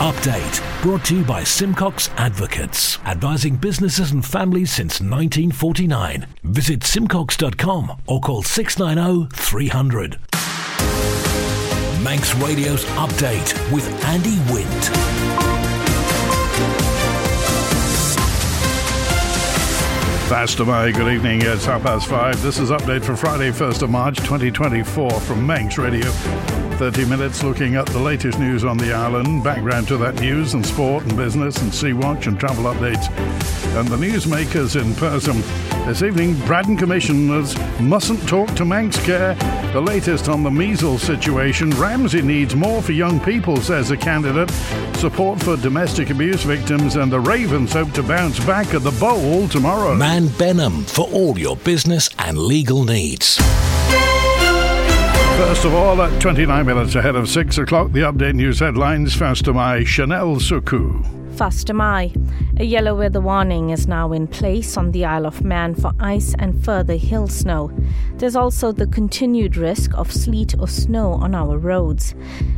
Update 0.00 0.80
brought 0.80 1.04
to 1.04 1.16
you 1.18 1.24
by 1.24 1.44
Simcox 1.44 2.08
Advocates, 2.16 2.98
advising 3.00 3.56
businesses 3.56 4.12
and 4.12 4.24
families 4.24 4.70
since 4.70 4.98
1949. 4.98 6.26
Visit 6.42 6.84
simcox.com 6.84 8.00
or 8.06 8.18
call 8.18 8.42
690 8.42 9.28
300. 9.36 10.18
Manx 12.02 12.34
Radio's 12.36 12.86
Update 12.96 13.52
with 13.70 13.86
Andy 14.06 14.38
Wint. 14.50 14.84
Faster 20.30 20.64
my 20.64 20.90
good 20.92 21.12
evening. 21.12 21.42
It's 21.42 21.66
half 21.66 21.82
past 21.82 22.06
five. 22.06 22.40
This 22.40 22.58
is 22.58 22.70
update 22.70 23.04
for 23.04 23.16
Friday, 23.16 23.50
1st 23.50 23.82
of 23.82 23.90
March 23.90 24.16
2024 24.16 25.10
from 25.20 25.46
Manx 25.46 25.76
Radio. 25.76 26.10
30 26.80 27.04
minutes 27.04 27.42
looking 27.42 27.74
at 27.74 27.84
the 27.88 27.98
latest 27.98 28.38
news 28.38 28.64
on 28.64 28.78
the 28.78 28.90
island, 28.90 29.44
background 29.44 29.86
to 29.86 29.98
that 29.98 30.18
news 30.18 30.54
and 30.54 30.64
sport 30.64 31.04
and 31.04 31.14
business 31.14 31.60
and 31.60 31.74
Sea 31.74 31.92
Watch 31.92 32.26
and 32.26 32.40
travel 32.40 32.64
updates. 32.72 33.06
And 33.78 33.86
the 33.86 33.98
newsmakers 33.98 34.80
in 34.80 34.94
person. 34.94 35.42
This 35.86 36.00
evening, 36.00 36.36
Braddan 36.46 36.78
Commissioners 36.78 37.54
mustn't 37.80 38.26
talk 38.26 38.48
to 38.54 38.64
Manx 38.64 38.98
Care. 39.04 39.34
The 39.74 39.80
latest 39.82 40.30
on 40.30 40.42
the 40.42 40.50
measles 40.50 41.02
situation. 41.02 41.68
Ramsey 41.72 42.22
needs 42.22 42.56
more 42.56 42.80
for 42.80 42.92
young 42.92 43.20
people, 43.20 43.58
says 43.58 43.90
a 43.90 43.96
candidate. 43.98 44.50
Support 44.96 45.42
for 45.42 45.58
domestic 45.58 46.08
abuse 46.08 46.44
victims 46.44 46.96
and 46.96 47.12
the 47.12 47.20
Ravens 47.20 47.74
hope 47.74 47.92
to 47.92 48.02
bounce 48.02 48.42
back 48.46 48.72
at 48.72 48.82
the 48.82 48.92
Bowl 48.92 49.46
tomorrow. 49.48 49.94
Mann 49.96 50.28
Benham 50.28 50.84
for 50.84 51.06
all 51.08 51.38
your 51.38 51.56
business 51.56 52.08
and 52.18 52.38
legal 52.38 52.84
needs. 52.84 53.38
First 55.36 55.64
of 55.64 55.74
all, 55.74 56.00
at 56.02 56.20
29 56.20 56.66
minutes 56.66 56.94
ahead 56.94 57.16
of 57.16 57.28
6 57.28 57.58
o'clock, 57.58 57.92
the 57.92 58.00
update 58.00 58.34
news 58.34 58.60
headlines 58.60 59.14
first 59.14 59.44
to 59.46 59.52
my 59.52 59.84
Chanel 59.84 60.36
Suku. 60.36 61.20
Mai. 61.72 62.12
A 62.58 62.64
yellow 62.64 62.94
weather 62.94 63.20
warning 63.20 63.70
is 63.70 63.88
now 63.88 64.12
in 64.12 64.26
place 64.26 64.76
on 64.76 64.90
the 64.90 65.06
Isle 65.06 65.24
of 65.24 65.42
Man 65.42 65.74
for 65.74 65.92
ice 65.98 66.34
and 66.38 66.62
further 66.62 66.96
hill 66.96 67.28
snow. 67.28 67.72
There's 68.16 68.36
also 68.36 68.72
the 68.72 68.86
continued 68.86 69.56
risk 69.56 69.94
of 69.94 70.12
sleet 70.12 70.54
or 70.58 70.68
snow 70.68 71.12
on 71.12 71.34
our 71.34 71.56
roads. 71.56 72.14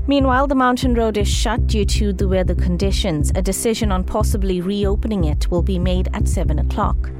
Meanwhile, 0.08 0.48
the 0.48 0.56
mountain 0.56 0.94
road 0.94 1.16
is 1.16 1.28
shut 1.28 1.68
due 1.68 1.84
to 1.84 2.12
the 2.12 2.26
weather 2.26 2.56
conditions. 2.56 3.30
A 3.36 3.42
decision 3.42 3.92
on 3.92 4.02
possibly 4.02 4.60
reopening 4.60 5.22
it 5.22 5.48
will 5.48 5.62
be 5.62 5.78
made 5.78 6.08
at 6.12 6.26
7 6.26 6.58
o'clock. 6.58 7.10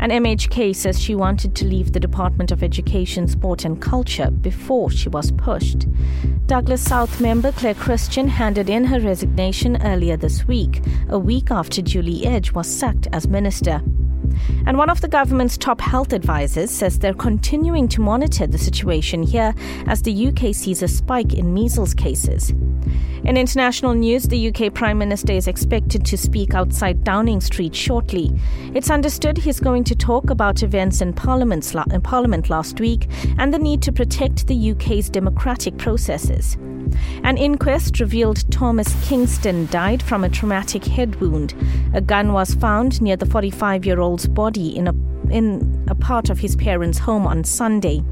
And 0.00 0.12
MHK 0.12 0.74
says 0.74 1.00
she 1.00 1.14
wanted 1.14 1.54
to 1.56 1.64
leave 1.64 1.92
the 1.92 2.00
Department 2.00 2.52
of 2.52 2.62
Education, 2.62 3.26
Sport 3.28 3.64
and 3.64 3.80
Culture 3.80 4.30
before 4.30 4.90
she 4.90 5.08
was 5.08 5.32
pushed. 5.32 5.86
Douglas 6.46 6.82
South 6.82 7.20
member 7.20 7.52
Claire 7.52 7.74
Christian 7.74 8.28
handed 8.28 8.70
in 8.70 8.84
her 8.84 9.00
resignation 9.00 9.82
earlier 9.82 10.16
this 10.16 10.46
week, 10.46 10.82
a 11.08 11.18
week 11.18 11.50
after 11.50 11.82
Julie 11.82 12.24
Edge 12.24 12.52
was 12.52 12.68
sacked 12.68 13.08
as 13.12 13.26
minister. 13.26 13.82
And 14.66 14.76
one 14.76 14.90
of 14.90 15.00
the 15.00 15.08
government's 15.08 15.56
top 15.56 15.80
health 15.80 16.12
advisors 16.12 16.70
says 16.70 16.98
they're 16.98 17.14
continuing 17.14 17.88
to 17.88 18.00
monitor 18.00 18.46
the 18.46 18.58
situation 18.58 19.22
here 19.22 19.54
as 19.86 20.02
the 20.02 20.28
UK 20.28 20.54
sees 20.54 20.82
a 20.82 20.88
spike 20.88 21.34
in 21.34 21.54
measles 21.54 21.94
cases. 21.94 22.52
In 23.24 23.36
international 23.36 23.94
news, 23.94 24.24
the 24.24 24.48
UK 24.48 24.72
Prime 24.72 24.98
Minister 24.98 25.32
is 25.32 25.48
expected 25.48 26.04
to 26.06 26.16
speak 26.16 26.54
outside 26.54 27.02
Downing 27.02 27.40
Street 27.40 27.74
shortly. 27.74 28.30
It's 28.72 28.90
understood 28.90 29.38
he's 29.56 29.62
going 29.62 29.84
to 29.84 29.94
talk 29.94 30.28
about 30.28 30.62
events 30.62 31.00
in, 31.00 31.08
in 31.08 32.00
Parliament 32.02 32.50
last 32.50 32.78
week 32.78 33.08
and 33.38 33.54
the 33.54 33.58
need 33.58 33.80
to 33.80 33.90
protect 33.90 34.46
the 34.48 34.72
UK's 34.72 35.08
democratic 35.08 35.78
processes. 35.78 36.58
An 37.24 37.38
inquest 37.38 37.98
revealed 37.98 38.50
Thomas 38.50 38.94
Kingston 39.08 39.64
died 39.68 40.02
from 40.02 40.24
a 40.24 40.28
traumatic 40.28 40.84
head 40.84 41.18
wound. 41.22 41.54
A 41.94 42.02
gun 42.02 42.34
was 42.34 42.54
found 42.54 43.00
near 43.00 43.16
the 43.16 43.24
45 43.24 43.86
year 43.86 43.98
old's 43.98 44.26
body 44.26 44.76
in 44.76 44.88
a, 44.88 44.94
in 45.30 45.86
a 45.88 45.94
part 45.94 46.28
of 46.28 46.38
his 46.38 46.54
parents' 46.54 46.98
home 46.98 47.26
on 47.26 47.42
Sunday. 47.42 48.04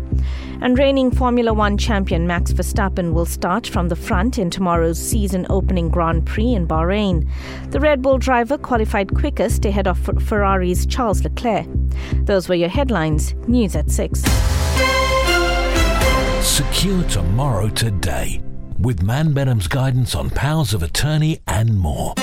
And 0.60 0.78
reigning 0.78 1.10
Formula 1.10 1.52
One 1.52 1.76
champion 1.76 2.26
Max 2.26 2.52
Verstappen 2.52 3.12
will 3.12 3.26
start 3.26 3.66
from 3.66 3.88
the 3.88 3.96
front 3.96 4.38
in 4.38 4.50
tomorrow's 4.50 4.98
season 4.98 5.46
opening 5.50 5.88
Grand 5.88 6.26
Prix 6.26 6.54
in 6.54 6.66
Bahrain. 6.66 7.28
The 7.70 7.80
Red 7.80 8.02
Bull 8.02 8.18
driver 8.18 8.58
qualified 8.58 9.14
quickest 9.14 9.64
ahead 9.64 9.86
of 9.86 9.98
Ferrari's 9.98 10.86
Charles 10.86 11.22
Leclerc. 11.22 11.66
Those 12.24 12.48
were 12.48 12.54
your 12.54 12.68
headlines. 12.68 13.34
News 13.46 13.76
at 13.76 13.90
6. 13.90 14.22
Secure 16.42 17.02
tomorrow 17.04 17.68
today 17.68 18.40
with 18.78 19.02
Mann 19.02 19.32
Benham's 19.32 19.68
guidance 19.68 20.14
on 20.14 20.30
powers 20.30 20.74
of 20.74 20.82
attorney 20.82 21.38
and 21.46 21.78
more. 21.78 22.14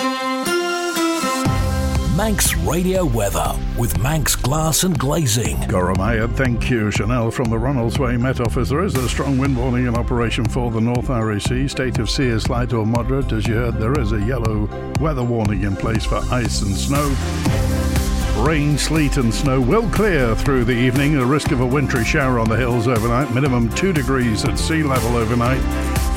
Manx 2.16 2.58
Radio 2.58 3.06
Weather 3.06 3.58
with 3.78 3.98
Manx 4.00 4.36
Glass 4.36 4.84
and 4.84 5.00
Glazing. 5.00 5.56
Goromaya, 5.60 6.30
thank 6.36 6.70
you. 6.70 6.92
Chanel 6.92 7.32
from 7.32 7.50
the 7.50 7.56
Ronaldsway 7.56 8.20
Met 8.20 8.42
Office. 8.42 8.68
There 8.68 8.84
is 8.84 8.96
a 8.96 9.08
strong 9.08 9.38
wind 9.38 9.56
warning 9.58 9.88
in 9.88 9.96
operation 9.96 10.44
for 10.44 10.72
the 10.72 10.82
North 10.82 11.08
Sea. 11.44 11.70
State 11.70 12.00
of 12.00 12.10
sea 12.10 12.26
is 12.26 12.50
light 12.50 12.74
or 12.74 12.86
moderate. 12.86 13.32
As 13.32 13.48
you 13.48 13.54
heard, 13.54 13.76
there 13.76 13.98
is 13.98 14.12
a 14.12 14.20
yellow 14.20 14.68
weather 15.00 15.24
warning 15.24 15.64
in 15.64 15.78
place 15.78 16.04
for 16.04 16.18
ice 16.32 16.62
and 16.64 16.76
snow. 16.76 17.16
Rain, 18.46 18.78
sleet, 18.78 19.16
and 19.16 19.34
snow 19.34 19.62
will 19.62 19.90
clear 19.92 20.36
through 20.36 20.66
the 20.66 20.74
evening. 20.74 21.16
A 21.16 21.26
risk 21.26 21.52
of 21.52 21.62
a 21.62 21.66
wintry 21.66 22.04
shower 22.04 22.40
on 22.40 22.50
the 22.50 22.58
hills 22.58 22.90
overnight. 22.90 23.34
Minimum 23.34 23.70
2 23.70 23.94
degrees 23.94 24.44
at 24.44 24.60
sea 24.60 24.84
level 24.84 25.16
overnight. 25.16 25.62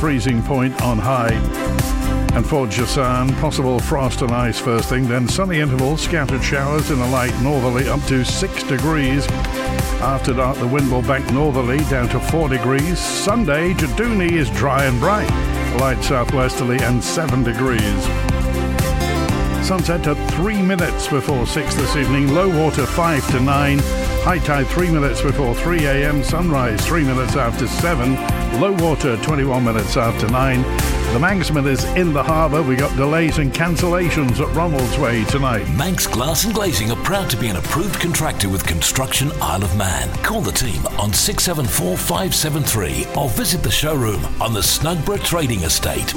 Freezing 0.00 0.42
point 0.42 0.82
on 0.82 0.98
high. 0.98 1.93
And 2.34 2.44
for 2.44 2.66
Jasan, 2.66 3.32
possible 3.40 3.78
frost 3.78 4.20
and 4.22 4.32
ice 4.32 4.58
first 4.58 4.88
thing, 4.88 5.06
then 5.06 5.28
sunny 5.28 5.60
intervals, 5.60 6.02
scattered 6.02 6.42
showers 6.42 6.90
in 6.90 6.98
a 6.98 7.10
light 7.10 7.32
northerly 7.40 7.88
up 7.88 8.02
to 8.06 8.24
6 8.24 8.62
degrees. 8.64 9.24
After 10.02 10.34
dark, 10.34 10.58
the 10.58 10.66
wind 10.66 10.90
will 10.90 11.02
bank 11.02 11.32
northerly 11.32 11.78
down 11.84 12.08
to 12.08 12.18
4 12.18 12.48
degrees. 12.48 12.98
Sunday, 12.98 13.72
Jadooni 13.74 14.32
is 14.32 14.50
dry 14.50 14.84
and 14.84 14.98
bright, 14.98 15.30
light 15.78 16.02
southwesterly 16.02 16.78
and 16.78 17.02
7 17.02 17.44
degrees. 17.44 18.04
Sunset 19.64 20.06
at 20.08 20.30
3 20.32 20.60
minutes 20.60 21.06
before 21.06 21.46
6 21.46 21.74
this 21.76 21.96
evening, 21.96 22.34
low 22.34 22.48
water 22.48 22.84
5 22.84 23.30
to 23.30 23.40
9. 23.40 23.78
High 24.24 24.38
tide 24.38 24.66
3 24.66 24.90
minutes 24.90 25.22
before 25.22 25.54
3 25.54 25.86
a.m. 25.86 26.24
Sunrise 26.24 26.84
3 26.84 27.04
minutes 27.04 27.36
after 27.36 27.68
7. 27.68 28.14
Low 28.60 28.72
water 28.72 29.16
21 29.18 29.64
minutes 29.64 29.96
after 29.96 30.26
9. 30.28 30.93
The 31.14 31.20
Manxman 31.20 31.68
is 31.68 31.84
in 31.94 32.12
the 32.12 32.24
harbour. 32.24 32.60
We 32.60 32.74
got 32.74 32.96
delays 32.96 33.38
and 33.38 33.52
cancellations 33.52 34.40
at 34.40 34.48
Ronaldsway 34.48 35.24
tonight. 35.28 35.64
Manx 35.76 36.08
Glass 36.08 36.42
and 36.42 36.52
Glazing 36.52 36.90
are 36.90 37.00
proud 37.04 37.30
to 37.30 37.36
be 37.36 37.46
an 37.46 37.54
approved 37.54 38.00
contractor 38.00 38.48
with 38.48 38.66
Construction 38.66 39.30
Isle 39.40 39.62
of 39.62 39.76
Man. 39.76 40.12
Call 40.24 40.40
the 40.40 40.50
team 40.50 40.84
on 40.98 41.12
674 41.12 41.96
573 41.96 43.06
or 43.16 43.28
visit 43.28 43.62
the 43.62 43.70
showroom 43.70 44.24
on 44.42 44.52
the 44.52 44.60
Snugborough 44.60 45.24
Trading 45.24 45.60
Estate. 45.60 46.12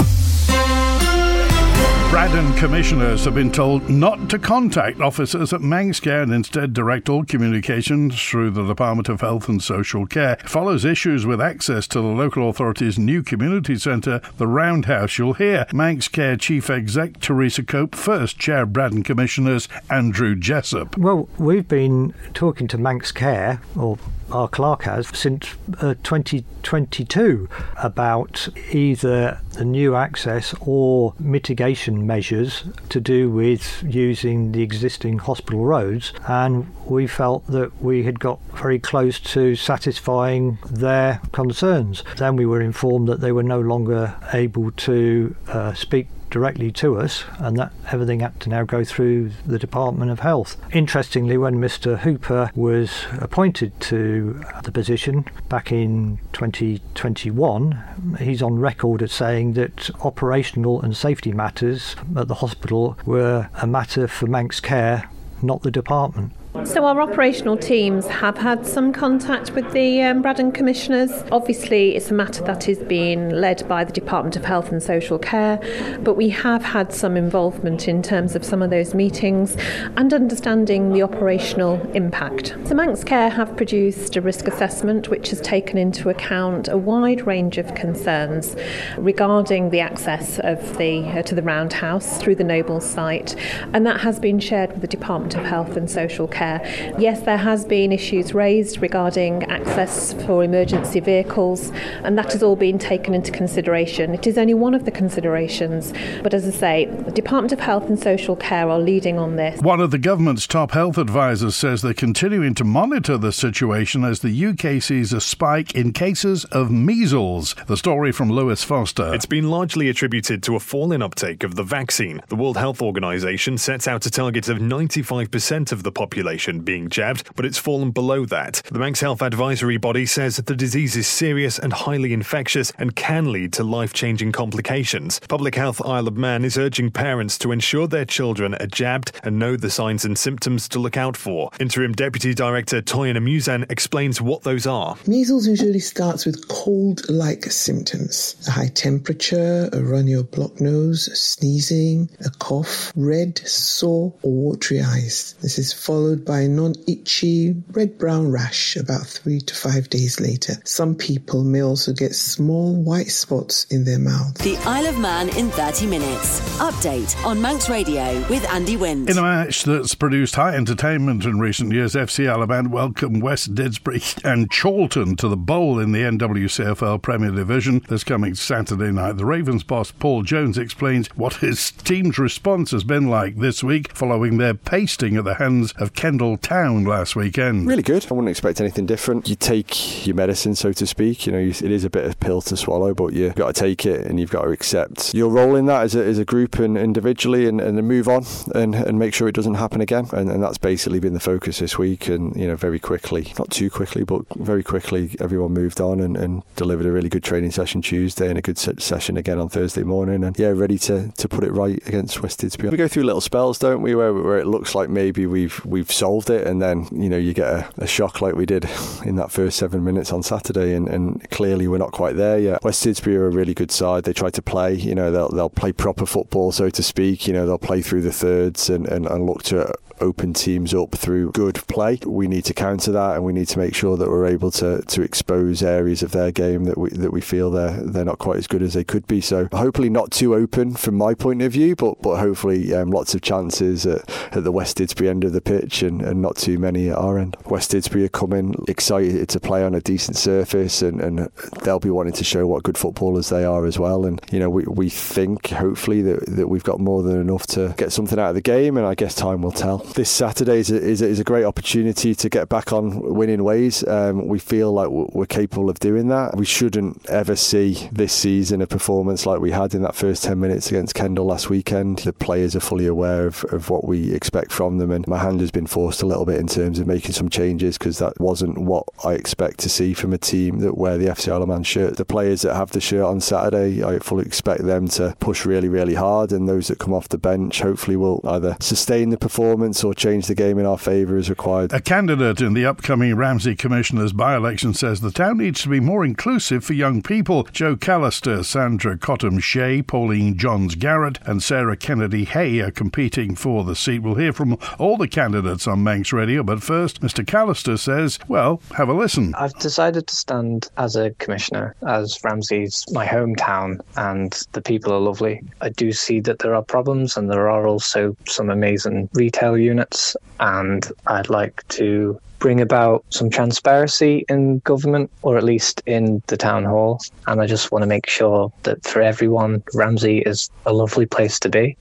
Braddan 2.10 2.54
commissioners 2.58 3.26
have 3.26 3.36
been 3.36 3.52
told 3.52 3.90
not 3.90 4.30
to 4.30 4.40
contact 4.40 5.02
officers 5.02 5.52
at 5.52 5.60
Manxcare 5.60 6.24
and 6.24 6.34
instead 6.34 6.72
direct 6.72 7.10
all 7.10 7.26
communications 7.26 8.20
through 8.20 8.52
the 8.52 8.66
Department 8.66 9.10
of 9.10 9.20
Health 9.20 9.50
and 9.50 9.62
Social 9.62 10.08
Care. 10.08 10.38
It 10.40 10.50
follows 10.50 10.86
issues 10.86 11.26
with 11.26 11.42
access 11.42 11.86
to 11.90 12.00
the 12.00 12.08
local 12.08 12.50
authority's 12.50 12.98
new 12.98 13.22
community 13.24 13.76
centre, 13.76 14.22
the 14.38 14.48
Roundhouse. 14.48 15.18
You'll 15.18 15.34
hear 15.34 15.66
Manxcare 15.72 16.40
Chief 16.40 16.70
Exec 16.70 17.20
Teresa 17.20 17.62
Cope 17.62 17.94
first, 17.94 18.40
Chair 18.40 18.66
Braddan 18.66 19.04
Commissioners 19.04 19.68
Andrew 19.90 20.34
Jessup. 20.34 20.98
Well, 20.98 21.28
we've 21.38 21.68
been 21.68 22.14
talking 22.34 22.70
to 22.70 22.78
Manxcare, 22.78 23.60
or 23.76 23.98
our 24.32 24.48
clerk 24.48 24.84
has 24.84 25.08
since 25.18 25.56
uh, 25.80 25.96
2022 26.04 27.48
about 27.82 28.50
either 28.72 29.40
the 29.54 29.66
new 29.66 29.96
access 29.96 30.54
or 30.62 31.14
mitigation 31.20 32.06
measures 32.06 32.64
to 32.90 33.00
do 33.00 33.30
with 33.30 33.84
using 33.88 34.52
the 34.52 34.62
existing 34.62 35.20
hospital 35.20 35.66
roads. 35.66 36.14
And 36.28 36.74
we 36.86 37.08
felt 37.08 37.48
that 37.48 37.82
we 37.82 38.04
had 38.04 38.20
got 38.20 38.40
very 38.54 38.80
close 38.80 39.20
to 39.20 39.56
satisfying 39.56 40.58
their 40.70 41.22
concerns. 41.32 42.04
Then 42.18 42.36
we 42.36 42.46
were 42.46 42.62
informed 42.62 43.08
that 43.08 43.22
they 43.22 43.32
were 43.32 43.44
no 43.44 43.60
longer 43.60 44.16
able 44.34 44.72
to 44.72 45.36
uh, 45.48 45.74
speak 45.74 46.08
directly 46.30 46.72
to 46.72 46.98
us, 46.98 47.24
and 47.40 47.58
that 47.58 47.72
everything 47.92 48.20
had 48.20 48.40
to 48.42 48.50
now 48.50 48.64
go 48.64 48.84
through 48.84 49.32
the 49.46 49.60
Department 49.60 50.12
of 50.12 50.20
Health. 50.20 50.58
Interestingly, 50.74 51.38
when 51.38 51.56
Mr. 51.56 52.00
Hooper 52.00 52.52
was 52.56 53.06
appointed 53.20 53.80
to 53.82 54.42
the 54.64 54.72
position 54.72 55.26
back 55.50 55.72
in 55.72 56.20
2021, 56.34 57.84
he's 58.20 58.42
on 58.42 58.60
record 58.60 59.02
as 59.02 59.12
saying 59.12 59.54
that 59.54 59.90
operational 60.04 60.82
and 60.82 60.96
safety 60.96 61.32
matters 61.32 61.96
at 62.16 62.28
the 62.28 62.36
hospital 62.36 62.98
were 63.06 63.50
a 63.62 63.68
matter 63.68 64.08
for 64.08 64.28
Manx 64.28 64.60
Care, 64.60 65.10
not 65.42 65.62
the 65.62 65.72
department. 65.72 66.34
So, 66.66 66.86
our 66.86 67.02
operational 67.02 67.56
teams 67.56 68.08
have 68.08 68.38
had 68.38 68.66
some 68.66 68.92
contact 68.92 69.52
with 69.52 69.72
the 69.74 70.02
um, 70.02 70.22
Braddan 70.22 70.52
Commissioners. 70.52 71.12
Obviously, 71.32 71.96
it's 71.96 72.10
a 72.10 72.14
matter 72.14 72.44
that 72.44 72.68
is 72.68 72.80
being 72.80 73.30
led 73.30 73.68
by 73.70 73.84
the 73.84 73.94
Department 73.94 74.36
of 74.36 74.44
Health 74.44 74.72
and 74.72 74.82
Social 74.82 75.20
Care, 75.20 75.62
but 76.02 76.16
we 76.16 76.30
have 76.30 76.64
had 76.64 76.92
some 76.92 77.16
involvement 77.16 77.88
in 77.88 78.02
terms 78.02 78.36
of 78.36 78.44
some 78.44 78.62
of 78.62 78.70
those 78.70 78.96
meetings 78.96 79.56
and 79.96 80.14
understanding 80.14 80.92
the 80.92 81.04
operational 81.04 81.80
impact. 81.92 82.56
So, 82.66 82.74
Manx 82.74 83.04
Care 83.04 83.30
have 83.30 83.56
produced 83.56 84.16
a 84.16 84.22
risk 84.22 84.48
assessment 84.48 85.10
which 85.10 85.30
has 85.30 85.40
taken 85.42 85.78
into 85.78 86.10
account 86.10 86.68
a 86.70 86.78
wide 86.78 87.26
range 87.28 87.60
of 87.60 87.76
concerns 87.76 88.56
regarding 88.98 89.70
the 89.70 89.80
access 89.80 90.40
of 90.40 90.78
the 90.78 91.06
uh, 91.08 91.22
to 91.22 91.36
the 91.36 91.44
Roundhouse 91.44 92.18
through 92.18 92.36
the 92.36 92.44
Noble 92.44 92.82
site, 92.82 93.36
and 93.74 93.86
that 93.86 94.02
has 94.02 94.20
been 94.20 94.40
shared 94.40 94.72
with 94.72 94.82
the 94.82 94.88
Department 94.88 95.36
of 95.36 95.46
Health 95.46 95.78
and 95.78 95.90
Social 95.90 96.28
Care 96.28 96.47
there. 96.48 96.96
Yes, 96.98 97.22
there 97.22 97.38
has 97.38 97.66
been 97.66 97.92
issues 97.92 98.34
raised 98.34 98.82
regarding 98.82 99.44
access 99.44 100.14
for 100.26 100.44
emergency 100.44 101.00
vehicles, 101.00 101.72
and 102.04 102.18
that 102.18 102.32
has 102.34 102.44
all 102.44 102.56
been 102.56 102.80
taken 102.80 103.14
into 103.14 103.32
consideration. 103.32 104.14
It 104.14 104.28
is 104.28 104.38
only 104.38 104.54
one 104.54 104.74
of 104.74 104.86
the 104.86 104.92
considerations, 104.92 105.94
but 106.24 106.34
as 106.34 106.48
I 106.48 106.52
say, 106.52 106.86
the 106.86 107.12
Department 107.12 107.52
of 107.52 107.60
Health 107.60 107.88
and 107.90 108.00
Social 108.00 108.36
Care 108.36 108.70
are 108.70 108.80
leading 108.80 109.18
on 109.20 109.36
this. 109.36 109.60
One 109.62 109.82
of 109.82 109.92
the 109.92 109.98
government's 109.98 110.48
top 110.48 110.72
health 110.72 110.98
advisors 110.98 111.56
says 111.56 111.82
they're 111.82 111.94
continuing 111.94 112.54
to 112.56 112.64
monitor 112.64 113.18
the 113.18 113.32
situation 113.32 114.04
as 114.04 114.20
the 114.20 114.46
UK 114.48 114.82
sees 114.82 115.14
a 115.14 115.22
spike 115.22 115.76
in 115.76 115.92
cases 115.92 116.46
of 116.46 116.72
measles. 116.72 117.56
The 117.68 117.78
story 117.78 118.12
from 118.12 118.32
Lewis 118.32 118.64
Foster. 118.64 119.14
It's 119.14 119.26
been 119.26 119.50
largely 119.50 119.90
attributed 119.90 120.44
to 120.44 120.56
a 120.56 120.60
fall 120.60 120.92
in 120.92 121.02
uptake 121.02 121.44
of 121.44 121.56
the 121.56 121.64
vaccine. 121.64 122.22
The 122.30 122.36
World 122.36 122.58
Health 122.58 122.82
Organization 122.82 123.58
sets 123.58 123.88
out 123.88 124.06
a 124.06 124.12
target 124.12 124.48
of 124.50 124.58
95% 124.58 125.72
of 125.72 125.84
the 125.84 125.92
population 125.92 126.27
population 126.28 126.60
being 126.60 126.90
jabbed, 126.90 127.30
but 127.38 127.46
it's 127.46 127.58
fallen 127.58 127.90
below 127.92 128.26
that. 128.26 128.62
The 128.70 128.80
Manx 128.80 129.00
Health 129.00 129.22
Advisory 129.22 129.78
Body 129.78 130.06
says 130.06 130.36
that 130.36 130.46
the 130.46 130.58
disease 130.58 130.98
is 130.98 131.08
serious 131.08 131.58
and 131.58 131.72
highly 131.72 132.12
infectious 132.12 132.74
and 132.78 132.94
can 132.98 133.32
lead 133.32 133.54
to 133.54 133.64
life 133.64 133.94
changing 133.94 134.34
complications. 134.34 135.22
Public 135.30 135.56
Health 135.56 135.82
Isle 135.86 136.10
of 136.10 136.18
Man 136.18 136.44
is 136.44 136.58
urging 136.58 136.92
parents 136.92 137.38
to 137.38 137.54
ensure 137.54 137.88
their 137.88 138.04
children 138.04 138.56
are 138.56 138.68
jabbed 138.68 139.14
and 139.24 139.40
know 139.40 139.56
the 139.56 139.70
signs 139.70 140.04
and 140.04 140.18
symptoms 140.18 140.68
to 140.70 140.80
look 140.80 140.98
out 140.98 141.16
for. 141.16 141.50
Interim 141.62 141.94
Deputy 141.94 142.34
Director 142.34 142.82
Toyin 142.82 143.16
Amusan 143.16 143.72
explains 143.72 144.20
what 144.22 144.44
those 144.44 144.68
are. 144.68 144.98
Measles 145.08 145.48
usually 145.48 145.80
starts 145.80 146.26
with 146.26 146.50
cold 146.50 147.10
like 147.10 147.46
symptoms 147.46 148.36
a 148.50 148.52
high 148.52 148.68
temperature, 148.68 149.70
a 149.72 149.82
runny 149.82 150.14
or 150.14 150.24
blocked 150.24 150.60
nose, 150.60 151.10
sneezing, 151.18 152.10
a 152.26 152.30
cough, 152.32 152.92
red, 152.98 153.38
sore, 153.48 154.14
or 154.24 154.32
watery 154.34 154.82
eyes. 154.82 155.36
This 155.42 155.58
is 155.58 155.72
followed 155.72 156.17
by 156.26 156.42
a 156.42 156.48
non-itchy 156.48 157.56
red-brown 157.72 158.32
rash 158.32 158.76
about 158.76 159.06
three 159.06 159.40
to 159.40 159.56
five 159.56 159.90
days 159.90 160.20
later. 160.20 160.54
Some 160.64 160.96
people 160.96 161.44
may 161.44 161.62
also 161.62 161.94
get 161.94 162.16
small 162.16 162.76
white 162.76 163.12
spots 163.12 163.66
in 163.66 163.86
their 163.86 164.00
mouth. 164.00 164.38
The 164.40 164.58
Isle 164.66 164.88
of 164.88 165.00
Man 165.00 165.30
in 165.38 165.50
30 165.50 165.88
minutes. 165.88 166.40
Update 166.60 167.16
on 167.26 167.42
Manx 167.42 167.70
Radio 167.70 168.20
with 168.30 168.48
Andy 168.50 168.78
Wint. 168.78 169.10
In 169.10 169.18
a 169.18 169.22
match 169.22 169.64
that's 169.64 169.96
produced 169.96 170.36
high 170.36 170.56
entertainment 170.56 171.26
in 171.26 171.40
recent 171.40 171.72
years, 171.72 171.94
FC 171.94 172.30
Isle 172.30 172.44
of 172.44 172.50
Man 172.50 172.72
welcome 172.72 173.20
West 173.20 173.54
Didsbury 173.56 174.24
and 174.24 174.50
Chorlton 174.50 175.16
to 175.18 175.28
the 175.28 175.38
bowl 175.38 175.80
in 175.80 175.92
the 175.92 176.00
NWCFL 176.00 177.02
Premier 177.02 177.32
Division 177.32 177.84
this 177.90 178.04
coming 178.04 178.36
Saturday 178.36 178.92
night. 178.92 179.18
The 179.18 179.26
Ravens 179.26 179.64
boss 179.64 179.92
Paul 179.92 180.24
Jones 180.24 180.58
explains 180.58 181.08
what 181.16 181.36
his 181.36 181.72
team's 181.72 182.18
response 182.18 182.72
has 182.72 182.84
been 182.84 183.10
like 183.10 183.38
this 183.38 183.64
week 183.64 183.96
following 183.96 184.38
their 184.38 184.54
pasting 184.54 185.18
at 185.18 185.26
the 185.26 185.36
hands 185.36 185.74
of 185.74 185.94
Ken 185.94 186.07
Kendal 186.08 186.38
Town 186.38 186.86
last 186.86 187.18
weekend. 187.18 187.68
Really 187.68 187.84
good. 187.84 188.08
I 188.10 188.14
wouldn't 188.14 188.30
expect 188.30 188.62
anything 188.62 188.86
different. 188.86 189.28
You 189.28 189.36
take 189.36 190.08
your 190.08 190.16
medicine, 190.16 190.56
so 190.56 190.72
to 190.72 190.88
speak. 190.88 191.26
You 191.26 191.34
know, 191.34 191.40
it 191.40 191.62
is 191.62 191.84
a 191.84 191.90
bit 191.90 192.06
of 192.06 192.18
pill 192.22 192.42
to 192.44 192.56
swallow, 192.56 192.94
but 192.94 193.12
you've 193.12 193.36
got 193.36 193.54
to 193.54 193.60
take 193.62 193.86
it 193.86 194.06
and 194.06 194.18
you've 194.18 194.32
got 194.32 194.44
to 194.44 194.52
accept 194.52 195.14
your 195.14 195.30
role 195.30 195.58
in 195.58 195.66
that 195.66 195.82
as 195.84 195.96
a, 195.96 196.06
as 196.06 196.18
a 196.18 196.24
group 196.24 196.60
and 196.60 196.78
individually 196.78 197.46
and, 197.46 197.60
and 197.60 197.86
move 197.86 198.08
on 198.08 198.24
and, 198.56 198.74
and 198.74 198.98
make 198.98 199.14
sure 199.14 199.28
it 199.28 199.36
doesn't 199.36 199.56
happen 199.56 199.82
again. 199.82 200.08
And, 200.14 200.32
and 200.32 200.42
that's 200.42 200.58
basically 200.58 201.02
been 201.02 201.14
the 201.14 201.20
focus 201.20 201.60
this 201.60 201.78
week. 201.78 202.08
And, 202.08 202.34
you 202.38 202.48
know, 202.48 202.56
very 202.56 202.80
quickly, 202.80 203.34
not 203.38 203.52
too 203.52 203.70
quickly, 203.70 204.06
but 204.06 204.22
very 204.38 204.64
quickly, 204.64 205.14
everyone 205.20 205.52
moved 205.52 205.82
on 205.82 206.00
and, 206.00 206.16
and 206.16 206.42
delivered 206.56 206.86
a 206.86 206.92
really 206.94 207.10
good 207.10 207.26
training 207.26 207.52
session 207.52 207.82
Tuesday 207.82 208.30
and 208.30 208.38
a 208.38 208.42
good 208.42 208.58
session 208.58 209.18
again 209.18 209.40
on 209.40 209.50
Thursday 209.50 209.84
morning. 209.84 210.24
And 210.24 210.40
yeah, 210.40 210.54
ready 210.56 210.78
to, 210.78 211.12
to 211.12 211.28
put 211.28 211.44
it 211.44 211.52
right 211.52 211.86
against 211.86 212.24
West 212.24 212.40
Didsbury. 212.40 212.72
We 212.72 212.78
go 212.78 212.88
through 212.88 213.04
little 213.04 213.20
spells, 213.20 213.60
don't 213.60 213.82
we, 213.82 213.94
where, 213.94 214.14
where 214.14 214.40
it 214.40 214.48
looks 214.48 214.74
like 214.74 214.88
maybe 214.90 215.26
we've 215.26 215.66
we've 215.66 215.97
solved 215.98 216.30
it, 216.30 216.46
and 216.48 216.62
then 216.62 216.88
you 216.92 217.10
know 217.10 217.18
you 217.18 217.34
get 217.34 217.48
a, 217.48 217.70
a 217.78 217.88
shock 217.88 218.22
like 218.22 218.36
we 218.36 218.46
did 218.46 218.66
in 219.06 219.16
that 219.16 219.32
first 219.32 219.58
seven 219.58 219.84
minutes 219.84 220.14
on 220.14 220.24
Saturday, 220.24 220.74
and, 220.74 220.88
and, 220.88 221.28
clearly 221.32 221.68
we're 221.68 221.78
not 221.78 221.92
quite 221.92 222.16
there 222.16 222.40
yet. 222.40 222.64
West 222.64 222.86
Didsbury 222.86 223.16
are 223.16 223.28
a 223.28 223.32
really 223.32 223.54
good 223.54 223.72
side. 223.72 224.04
They 224.04 224.14
try 224.14 224.30
to 224.30 224.42
play, 224.42 224.74
you 224.74 224.96
know, 224.96 225.12
they'll 225.12 225.30
they'll 225.30 225.50
play 225.50 225.72
proper 225.72 226.06
football, 226.06 226.52
so 226.52 226.70
to 226.70 226.84
speak. 226.84 227.28
You 227.28 227.34
know, 227.34 227.46
they'll 227.46 227.58
play 227.58 227.82
through 227.82 228.02
the 228.02 228.12
thirds 228.12 228.70
and, 228.70 228.88
and, 228.88 229.06
and 229.08 229.26
look 229.26 229.44
to 229.44 229.74
open 230.00 230.34
teams 230.34 230.74
up 230.74 230.96
through 230.96 231.32
good 231.32 231.56
play. 231.68 232.00
We 232.06 232.28
need 232.28 232.46
to 232.46 232.54
counter 232.54 232.92
that, 232.92 233.16
and 233.16 233.24
we 233.24 233.34
need 233.34 233.48
to 233.50 233.60
make 233.60 233.76
sure 233.76 233.98
that 233.98 234.10
we're 234.10 234.26
able 234.26 234.52
to, 234.52 234.82
to 234.82 235.02
expose 235.02 235.64
areas 235.64 236.04
of 236.04 236.12
their 236.12 236.32
game 236.32 236.66
that 236.66 236.78
we 236.78 236.90
that 236.90 237.12
we 237.12 237.22
feel 237.22 237.52
they're 237.52 237.82
they're 237.82 238.06
not 238.06 238.20
quite 238.20 238.38
as 238.38 238.48
good 238.48 238.62
as 238.62 238.74
they 238.74 238.84
could 238.84 239.08
be. 239.08 239.22
So 239.22 239.48
hopefully 239.52 239.90
not 239.90 240.12
too 240.12 240.36
open 240.36 240.74
from 240.74 240.96
my 240.96 241.14
point 241.14 241.42
of 241.42 241.52
view, 241.52 241.76
but 241.76 242.02
but 242.02 242.18
hopefully 242.18 242.74
um, 242.74 242.92
lots 242.92 243.16
of 243.16 243.22
chances 243.22 243.86
at, 243.86 244.10
at 244.36 244.44
the 244.44 244.52
West 244.52 244.78
Didsbury 244.78 245.10
end 245.10 245.24
of 245.24 245.34
the 245.34 245.42
pitch 245.42 245.82
and, 245.84 246.02
and 246.02 246.22
not 246.22 246.38
too 246.38 246.60
many 246.60 246.90
at 246.90 246.98
our 246.98 247.18
end. 247.18 247.38
West 247.46 247.72
Didsbury 247.72 248.06
are 248.06 248.10
coming 248.10 248.56
excited 248.68 249.30
to 249.30 249.40
play 249.40 249.64
on 249.64 249.76
a 249.76 249.82
decent 249.82 250.18
surface, 250.18 250.82
and, 250.82 251.02
and 251.02 251.30
they'll 251.64 251.80
be 251.80 251.90
wanting 251.90 252.14
to 252.14 252.24
show 252.24 252.48
what 252.48 252.64
good 252.64 252.78
footballers 252.78 253.30
they 253.30 253.44
are 253.44 253.66
as 253.66 253.80
well. 253.80 254.06
And 254.06 254.22
you 254.32 254.40
know 254.40 254.50
we 254.50 254.64
we 254.64 254.90
think 254.90 255.50
hopefully 255.50 256.02
that 256.04 256.26
that 256.28 256.48
we've 256.48 256.64
got 256.64 256.80
more 256.80 257.04
than 257.04 257.20
enough 257.20 257.48
to 257.48 257.74
get 257.78 257.92
something 257.92 258.20
out 258.20 258.30
of 258.30 258.36
the 258.36 258.42
game, 258.42 258.78
and 258.78 258.86
I 258.86 258.96
guess 258.96 259.16
time 259.16 259.42
will 259.42 259.52
tell 259.52 259.80
this 259.94 260.10
Saturday 260.10 260.60
is 260.60 260.72
a, 260.72 260.76
is 260.76 261.02
a, 261.02 261.08
is 261.08 261.20
a 261.20 261.24
great 261.24 261.46
opportunity 261.46 262.14
to 262.16 262.30
get 262.30 262.50
back 262.50 262.74
on 262.74 263.16
winning 263.16 263.44
ways. 263.44 263.88
Um, 263.88 264.28
we 264.28 264.40
feel 264.40 264.72
like 264.72 264.90
we're 264.90 265.26
capable 265.26 265.70
of 265.70 265.80
doing 265.80 266.08
that. 266.10 266.36
We 266.36 266.46
shouldn't 266.46 267.10
ever 267.10 267.36
see 267.36 267.90
this 267.92 268.14
season 268.14 268.62
a 268.62 268.68
performance 268.68 269.26
like 269.26 269.40
we 269.40 269.52
had 269.52 269.74
in 269.74 269.82
that 269.84 269.96
first 269.96 270.24
10 270.24 270.40
minutes 270.40 270.70
against 270.70 270.96
Kendal 270.96 271.26
last 271.26 271.50
weekend. 271.50 272.00
The 272.00 272.14
players 272.14 272.56
are 272.56 272.60
fully 272.60 272.88
aware 272.88 273.28
of, 273.28 273.44
of 273.46 273.70
what 273.70 273.86
we 273.86 274.14
expect 274.14 274.52
from 274.52 274.78
them, 274.78 274.92
and 274.92 275.08
my 275.08 275.18
hand 275.18 275.40
has 275.42 275.52
been 275.52 275.68
forced 275.68 276.02
a 276.02 276.06
little 276.06 276.26
bit 276.26 276.40
in 276.40 276.48
terms 276.48 276.80
of 276.80 276.88
making 276.88 277.14
some 277.14 277.30
changes 277.30 277.78
because 277.78 278.00
that 278.00 278.20
wasn't 278.20 278.58
what 278.58 278.84
I 279.04 279.14
expect 279.14 279.60
to 279.60 279.70
see 279.70 279.94
from 279.94 280.14
a 280.14 280.18
team 280.18 280.60
that 280.60 280.78
wear 280.78 280.98
the 280.98 281.08
FC 281.08 281.32
Isle 281.32 281.64
shirt. 281.64 281.98
The 281.98 282.06
players 282.06 282.42
that 282.42 282.56
have 282.56 282.72
the 282.72 282.82
shirt 282.82 283.06
on 283.06 283.22
Saturday, 283.22 283.84
I 283.84 284.00
fully 284.00 284.26
expect 284.26 284.64
them 284.64 284.88
to 284.90 285.16
push 285.20 285.46
really, 285.46 285.70
really 285.70 285.96
hard, 285.96 286.32
and 286.32 286.48
those 286.48 286.68
that 286.68 286.80
come 286.80 286.94
off 286.94 287.10
the 287.10 287.18
bench 287.18 287.62
hopefully 287.62 287.96
will 287.96 288.22
either 288.26 288.58
sustain 288.60 289.10
the 289.10 289.18
performance 289.18 289.77
or 289.84 289.94
change 289.94 290.18
change 290.18 290.28
the 290.28 290.36
game 290.36 290.58
in 290.58 290.66
our 290.66 290.78
favour 290.78 291.18
is 291.18 291.30
required. 291.30 291.72
A 291.72 291.80
candidate 291.80 292.42
in 292.42 292.54
the 292.54 292.66
upcoming 292.66 293.16
Ramsey 293.16 293.56
Commissioner's 293.56 294.14
by 294.14 294.36
election 294.36 294.74
says 294.74 295.02
the 295.02 295.12
town 295.12 295.38
needs 295.38 295.62
to 295.62 295.70
be 295.70 295.80
more 295.80 296.04
inclusive 296.04 296.64
for 296.64 296.74
young 296.74 297.02
people. 297.04 297.44
Joe 297.52 297.76
Callister, 297.76 298.44
Sandra 298.44 298.98
Cottam 298.98 299.40
Shea, 299.40 299.84
Pauline 299.84 300.38
Johns 300.38 300.76
Garrett, 300.76 301.20
and 301.26 301.44
Sarah 301.44 301.78
Kennedy 301.78 302.26
Hay 302.26 302.62
are 302.62 302.72
competing 302.72 303.36
for 303.36 303.64
the 303.64 303.76
seat. 303.76 304.00
We'll 304.00 304.16
hear 304.16 304.34
from 304.34 304.58
all 304.80 304.98
the 304.98 305.08
candidates 305.08 305.68
on 305.68 305.84
Manx 305.84 306.12
Radio, 306.12 306.42
but 306.42 306.64
first, 306.64 307.02
Mr. 307.02 307.24
Callister 307.24 307.78
says, 307.78 308.18
well, 308.28 308.62
have 308.76 308.90
a 308.90 308.94
listen. 308.94 309.36
I've 309.36 309.54
decided 309.60 310.08
to 310.08 310.16
stand 310.16 310.70
as 310.78 310.96
a 310.96 311.12
commissioner, 311.20 311.76
as 311.88 312.18
Ramsey's 312.24 312.86
my 312.92 313.06
hometown, 313.06 313.82
and 313.98 314.34
the 314.54 314.62
people 314.62 314.94
are 314.94 315.00
lovely. 315.00 315.44
I 315.62 315.70
do 315.70 315.92
see 315.92 316.22
that 316.22 316.40
there 316.40 316.56
are 316.56 316.64
problems, 316.64 317.18
and 317.18 317.30
there 317.30 317.50
are 317.50 317.68
also 317.68 318.16
some 318.26 318.50
amazing 318.50 319.10
retail 319.14 319.58
units 319.68 320.16
and 320.40 320.90
I'd 321.08 321.30
like 321.30 321.64
to 321.70 322.18
bring 322.40 322.62
about 322.62 323.04
some 323.12 323.30
transparency 323.30 324.24
in 324.30 324.60
government, 324.60 325.10
or 325.24 325.38
at 325.38 325.44
least 325.44 325.82
in 325.86 326.22
the 326.28 326.38
town 326.38 326.64
hall. 326.64 327.00
And 327.26 327.42
I 327.42 327.48
just 327.48 327.72
want 327.72 327.84
to 327.84 327.88
make 327.88 328.08
sure 328.08 328.52
that 328.64 328.84
for 328.86 329.02
everyone, 329.02 329.64
Ramsey 329.74 330.20
is 330.20 330.50
a 330.66 330.74
lovely 330.74 331.06
place 331.06 331.40
to 331.40 331.50
be. 331.50 331.78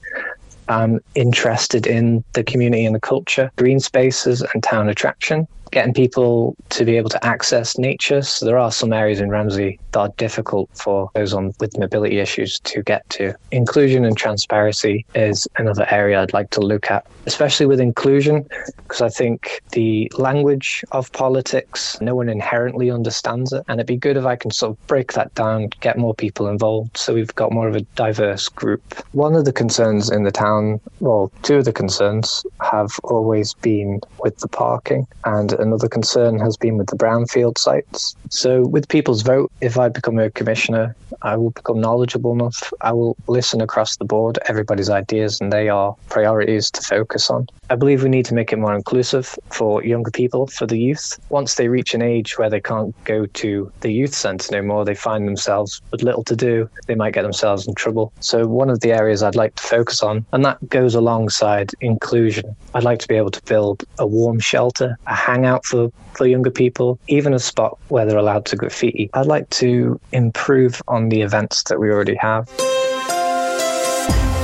I'm 0.68 0.98
interested 1.14 1.86
in 1.86 2.24
the 2.32 2.42
community 2.42 2.84
and 2.86 2.94
the 2.94 3.00
culture, 3.00 3.50
green 3.58 3.80
spaces, 3.80 4.42
and 4.52 4.62
town 4.62 4.88
attraction 4.88 5.46
getting 5.70 5.94
people 5.94 6.56
to 6.70 6.84
be 6.84 6.96
able 6.96 7.10
to 7.10 7.24
access 7.24 7.78
nature. 7.78 8.22
So 8.22 8.46
there 8.46 8.58
are 8.58 8.72
some 8.72 8.92
areas 8.92 9.20
in 9.20 9.30
Ramsey 9.30 9.78
that 9.92 9.98
are 9.98 10.08
difficult 10.16 10.70
for 10.74 11.10
those 11.14 11.32
on 11.32 11.52
with 11.60 11.78
mobility 11.78 12.18
issues 12.18 12.58
to 12.60 12.82
get 12.82 13.08
to. 13.10 13.34
Inclusion 13.50 14.04
and 14.04 14.16
transparency 14.16 15.04
is 15.14 15.48
another 15.58 15.86
area 15.90 16.20
I'd 16.20 16.32
like 16.32 16.50
to 16.50 16.60
look 16.60 16.90
at, 16.90 17.06
especially 17.26 17.66
with 17.66 17.80
inclusion, 17.80 18.46
because 18.76 19.00
I 19.00 19.08
think 19.08 19.60
the 19.72 20.10
language 20.16 20.84
of 20.92 21.12
politics, 21.12 21.98
no 22.00 22.14
one 22.14 22.28
inherently 22.28 22.90
understands 22.90 23.52
it. 23.52 23.64
And 23.68 23.80
it'd 23.80 23.86
be 23.86 23.96
good 23.96 24.16
if 24.16 24.24
I 24.24 24.36
can 24.36 24.50
sort 24.50 24.72
of 24.72 24.86
break 24.86 25.12
that 25.14 25.34
down, 25.34 25.68
get 25.80 25.98
more 25.98 26.14
people 26.14 26.48
involved 26.48 26.96
so 26.96 27.14
we've 27.14 27.34
got 27.34 27.52
more 27.52 27.68
of 27.68 27.76
a 27.76 27.80
diverse 27.94 28.48
group. 28.48 28.82
One 29.12 29.34
of 29.34 29.44
the 29.44 29.52
concerns 29.52 30.10
in 30.10 30.24
the 30.24 30.32
town 30.32 30.80
well, 31.00 31.30
two 31.42 31.56
of 31.56 31.64
the 31.64 31.72
concerns 31.72 32.44
have 32.60 32.90
always 33.04 33.54
been 33.54 34.00
with 34.20 34.38
the 34.38 34.48
parking, 34.48 35.06
and 35.24 35.52
another 35.58 35.88
concern 35.88 36.38
has 36.38 36.56
been 36.56 36.76
with 36.76 36.88
the 36.88 36.96
brownfield 36.96 37.58
sites. 37.58 38.14
So, 38.30 38.66
with 38.66 38.88
people's 38.88 39.22
vote, 39.22 39.50
if 39.60 39.78
I 39.78 39.88
become 39.88 40.18
a 40.18 40.30
commissioner, 40.30 40.94
I 41.22 41.36
will 41.36 41.50
become 41.50 41.80
knowledgeable 41.80 42.32
enough. 42.32 42.72
I 42.80 42.92
will 42.92 43.16
listen 43.28 43.60
across 43.60 43.96
the 43.96 44.04
board, 44.04 44.38
everybody's 44.46 44.90
ideas, 44.90 45.40
and 45.40 45.52
they 45.52 45.68
are 45.68 45.96
priorities 46.08 46.70
to 46.72 46.82
focus 46.82 47.30
on. 47.30 47.46
I 47.68 47.74
believe 47.74 48.02
we 48.02 48.08
need 48.08 48.26
to 48.26 48.34
make 48.34 48.52
it 48.52 48.58
more 48.58 48.74
inclusive 48.74 49.34
for 49.50 49.82
younger 49.84 50.10
people, 50.10 50.46
for 50.46 50.66
the 50.66 50.78
youth. 50.78 51.18
Once 51.30 51.54
they 51.54 51.68
reach 51.68 51.94
an 51.94 52.02
age 52.02 52.38
where 52.38 52.50
they 52.50 52.60
can't 52.60 52.94
go 53.04 53.26
to 53.26 53.72
the 53.80 53.92
youth 53.92 54.14
centre 54.14 54.52
no 54.52 54.62
more, 54.62 54.84
they 54.84 54.94
find 54.94 55.26
themselves 55.26 55.80
with 55.90 56.02
little 56.02 56.22
to 56.24 56.36
do, 56.36 56.68
they 56.86 56.94
might 56.94 57.14
get 57.14 57.22
themselves 57.22 57.66
in 57.66 57.74
trouble. 57.74 58.12
So, 58.20 58.46
one 58.46 58.70
of 58.70 58.80
the 58.80 58.92
areas 58.92 59.22
I'd 59.22 59.34
like 59.34 59.54
to 59.56 59.62
focus 59.62 60.02
on, 60.02 60.26
and 60.32 60.44
that 60.44 60.68
goes 60.68 60.94
alongside 60.94 61.72
inclusion, 61.80 62.56
I'd 62.74 62.84
like 62.84 63.00
to 63.00 63.08
be 63.08 63.16
able 63.16 63.32
to 63.32 63.42
build 63.46 63.84
a 63.98 64.06
warm 64.06 64.38
shelter, 64.38 64.96
a 65.06 65.14
hangout 65.46 65.64
for, 65.64 65.90
for 66.14 66.26
younger 66.26 66.50
people, 66.50 66.98
even 67.08 67.32
a 67.32 67.38
spot 67.38 67.78
where 67.88 68.04
they're 68.06 68.18
allowed 68.18 68.44
to 68.46 68.56
graffiti. 68.56 69.10
I'd 69.14 69.26
like 69.26 69.48
to 69.50 70.00
improve 70.12 70.82
on 70.88 71.08
the 71.08 71.22
events 71.22 71.64
that 71.64 71.78
we 71.78 71.90
already 71.90 72.16
have. 72.16 72.48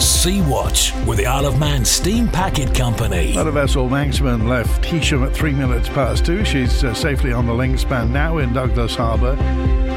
Sea 0.02 0.42
Watch 0.42 0.92
with 1.06 1.18
the 1.18 1.26
Isle 1.26 1.47
of 1.47 1.61
Man 1.61 1.85
Steam 1.85 2.26
Packet 2.26 2.75
Company. 2.75 3.32
That 3.35 3.50
vessel 3.52 3.88
Manxman 3.88 4.49
left 4.49 4.82
Heysham 4.82 5.25
at 5.25 5.32
three 5.32 5.52
minutes 5.52 5.88
past 5.88 6.26
two. 6.26 6.44
She's 6.44 6.82
uh, 6.82 6.92
safely 6.92 7.32
on 7.32 7.47
the 7.47 7.54
link 7.54 7.78
span 7.78 8.12
now 8.12 8.38
in 8.38 8.52
Douglas 8.52 8.97
Harbour. 8.97 9.37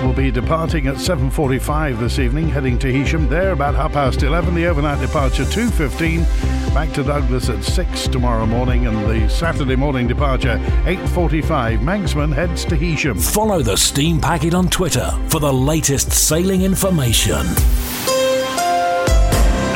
Will 0.05 0.13
be 0.13 0.29
departing 0.29 0.85
at 0.85 0.97
7.45 0.97 1.99
this 1.99 2.19
evening, 2.19 2.49
heading 2.49 2.77
to 2.79 2.87
Heysham. 2.87 3.27
There 3.27 3.51
about 3.51 3.73
half 3.73 3.93
past 3.93 4.21
11. 4.21 4.53
The 4.53 4.67
overnight 4.67 5.01
departure 5.01 5.43
2.15. 5.43 6.73
Back 6.73 6.93
to 6.93 7.03
Douglas 7.03 7.49
at 7.49 7.63
6 7.63 8.07
tomorrow 8.09 8.45
morning. 8.45 8.85
And 8.85 8.97
the 9.09 9.27
Saturday 9.27 9.75
morning 9.75 10.07
departure 10.07 10.59
8.45. 10.83 11.79
Manxman 11.79 12.31
heads 12.31 12.63
to 12.65 12.77
Heysham. 12.77 13.19
Follow 13.19 13.63
the 13.63 13.75
Steam 13.75 14.21
Packet 14.21 14.53
on 14.53 14.69
Twitter 14.69 15.09
for 15.29 15.39
the 15.39 15.51
latest 15.51 16.11
sailing 16.11 16.61
information. 16.61 17.45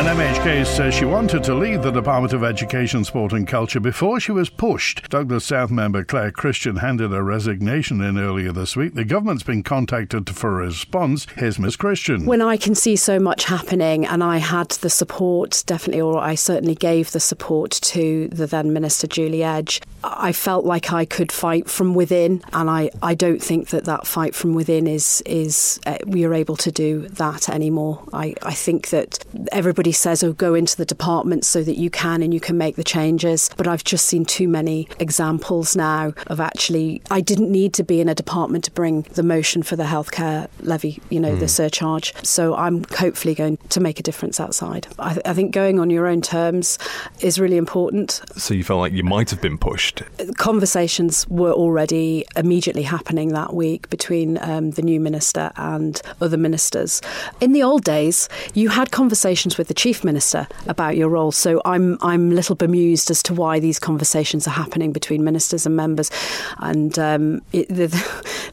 MHK 0.10 0.66
says 0.66 0.96
she 0.96 1.06
wanted 1.06 1.44
to 1.44 1.54
leave 1.54 1.84
the 1.84 1.92
Department 1.92 2.34
of 2.34 2.44
Education, 2.44 3.06
Sport 3.06 3.32
and 3.32 3.48
Culture 3.48 3.80
before 3.80 4.20
she 4.20 4.32
was 4.32 4.50
pushed. 4.50 5.08
Douglas 5.08 5.46
South 5.46 5.70
member 5.70 6.04
Claire 6.04 6.32
Christian 6.32 6.78
handed 6.78 7.12
her 7.12 7.22
resignation 7.22 8.02
in 8.02 8.18
earlier 8.18 8.52
this 8.52 8.76
week. 8.76 8.96
The 8.96 9.06
government's 9.06 9.44
been 9.44 9.62
contacted 9.62 10.28
for 10.36 10.64
a 10.64 10.66
response. 10.66 11.28
Here's 11.38 11.60
Miss 11.60 11.76
Christian. 11.76 12.26
When 12.26 12.42
I 12.42 12.58
can 12.58 12.74
see 12.74 12.96
so 12.96 13.20
much 13.20 13.44
happening, 13.44 14.04
and 14.04 14.24
I 14.24 14.38
had 14.38 14.72
the 14.72 14.90
support, 14.90 15.62
definitely, 15.68 16.02
or 16.02 16.18
I 16.18 16.34
certainly 16.34 16.74
gave 16.74 17.12
the 17.12 17.20
support 17.20 17.70
to 17.70 18.30
the 18.30 18.48
then 18.48 18.74
Minister 18.74 19.06
Julie 19.06 19.44
Edge, 19.44 19.80
I 20.04 20.32
felt 20.32 20.66
like 20.66 20.92
I 20.92 21.06
could 21.06 21.32
fight 21.32 21.70
from 21.70 21.94
within, 21.94 22.42
and 22.52 22.68
I, 22.68 22.90
I 23.04 23.14
don't 23.14 23.44
think 23.44 23.68
that 23.70 23.86
that 23.86 24.08
fight 24.08 24.34
from 24.34 24.56
within 24.56 24.88
is 24.88 25.22
is 25.28 25.80
uh, 25.86 26.00
we 26.08 26.24
are 26.26 26.34
able 26.34 26.56
to 26.58 26.72
do 26.72 27.08
that 27.10 27.48
anymore. 27.48 28.04
I, 28.12 28.34
I 28.42 28.56
think 28.56 28.90
that 28.90 29.24
everybody 29.52 29.92
says, 30.00 30.24
oh, 30.24 30.34
go 30.34 30.54
into 30.54 30.76
the 30.78 30.86
department 30.86 31.46
so 31.46 31.64
that 31.64 31.78
you 31.78 31.90
can 31.90 32.24
and 32.24 32.34
you 32.34 32.40
can 32.40 32.58
make 32.58 32.76
the 32.76 32.84
changes. 32.84 33.50
But 33.58 33.68
I've 33.68 33.84
just 33.84 34.06
seen 34.06 34.26
too 34.26 34.48
many 34.48 34.88
examples 35.00 35.76
now 35.76 36.14
of 36.28 36.40
actually, 36.40 37.02
I 37.12 37.22
didn't 37.22 37.52
need 37.52 37.74
to 37.76 37.84
be 37.84 38.02
in 38.02 38.10
a 38.10 38.16
department 38.16 38.64
to 38.66 38.72
bring 38.72 39.04
the 39.14 39.24
motion 39.24 39.64
for 39.64 39.76
the 39.76 39.84
healthcare 39.84 40.48
levy, 40.62 41.02
you 41.10 41.20
know, 41.20 41.32
mm. 41.32 41.40
the 41.40 41.46
hmm. 41.46 41.48
surcharge. 41.48 42.14
So 42.26 42.56
I'm 42.56 42.84
hopefully 42.96 43.36
going 43.36 43.58
to 43.70 43.80
make 43.80 44.00
a 44.00 44.04
difference 44.04 44.40
outside. 44.40 44.88
I, 44.98 45.20
I 45.26 45.34
think 45.34 45.54
going 45.54 45.80
on 45.80 45.90
your 45.90 46.08
own 46.08 46.22
terms 46.22 46.78
is 47.22 47.40
really 47.40 47.58
important. 47.58 48.22
So 48.36 48.54
you 48.54 48.64
felt 48.64 48.80
like 48.80 48.94
you 48.94 49.04
might 49.04 49.30
have 49.30 49.42
been 49.42 49.58
pushed? 49.58 50.04
Conversations 50.38 51.28
were 51.30 51.52
already 51.52 52.26
immediately 52.36 52.84
happening 52.84 53.30
that 53.34 53.54
week 53.54 53.90
between 53.90 54.38
um, 54.42 54.72
the 54.72 54.82
new 54.82 55.00
minister 55.00 55.52
and 55.58 56.02
other 56.22 56.38
ministers. 56.38 57.02
In 57.42 57.52
the 57.52 57.64
old 57.64 57.84
days, 57.84 58.30
you 58.54 58.70
had 58.70 58.92
conversations 58.92 59.58
with 59.58 59.68
the 59.68 59.74
chief 59.80 60.04
minister 60.04 60.46
about 60.68 60.98
your 60.98 61.08
role. 61.08 61.32
So 61.32 61.62
I'm 61.64 61.98
I'm 62.02 62.34
a 62.34 62.36
little 62.36 62.56
bemused 62.56 63.10
as 63.10 63.24
to 63.24 63.34
why 63.34 63.62
these 63.62 63.80
conversations 63.80 64.46
are 64.46 64.52
happening 64.52 64.92
between 64.92 65.24
ministers 65.24 65.66
and 65.66 65.74
members, 65.74 66.12
and 66.58 67.00
um, 67.00 67.42
it, 67.54 67.70
the, 67.80 67.88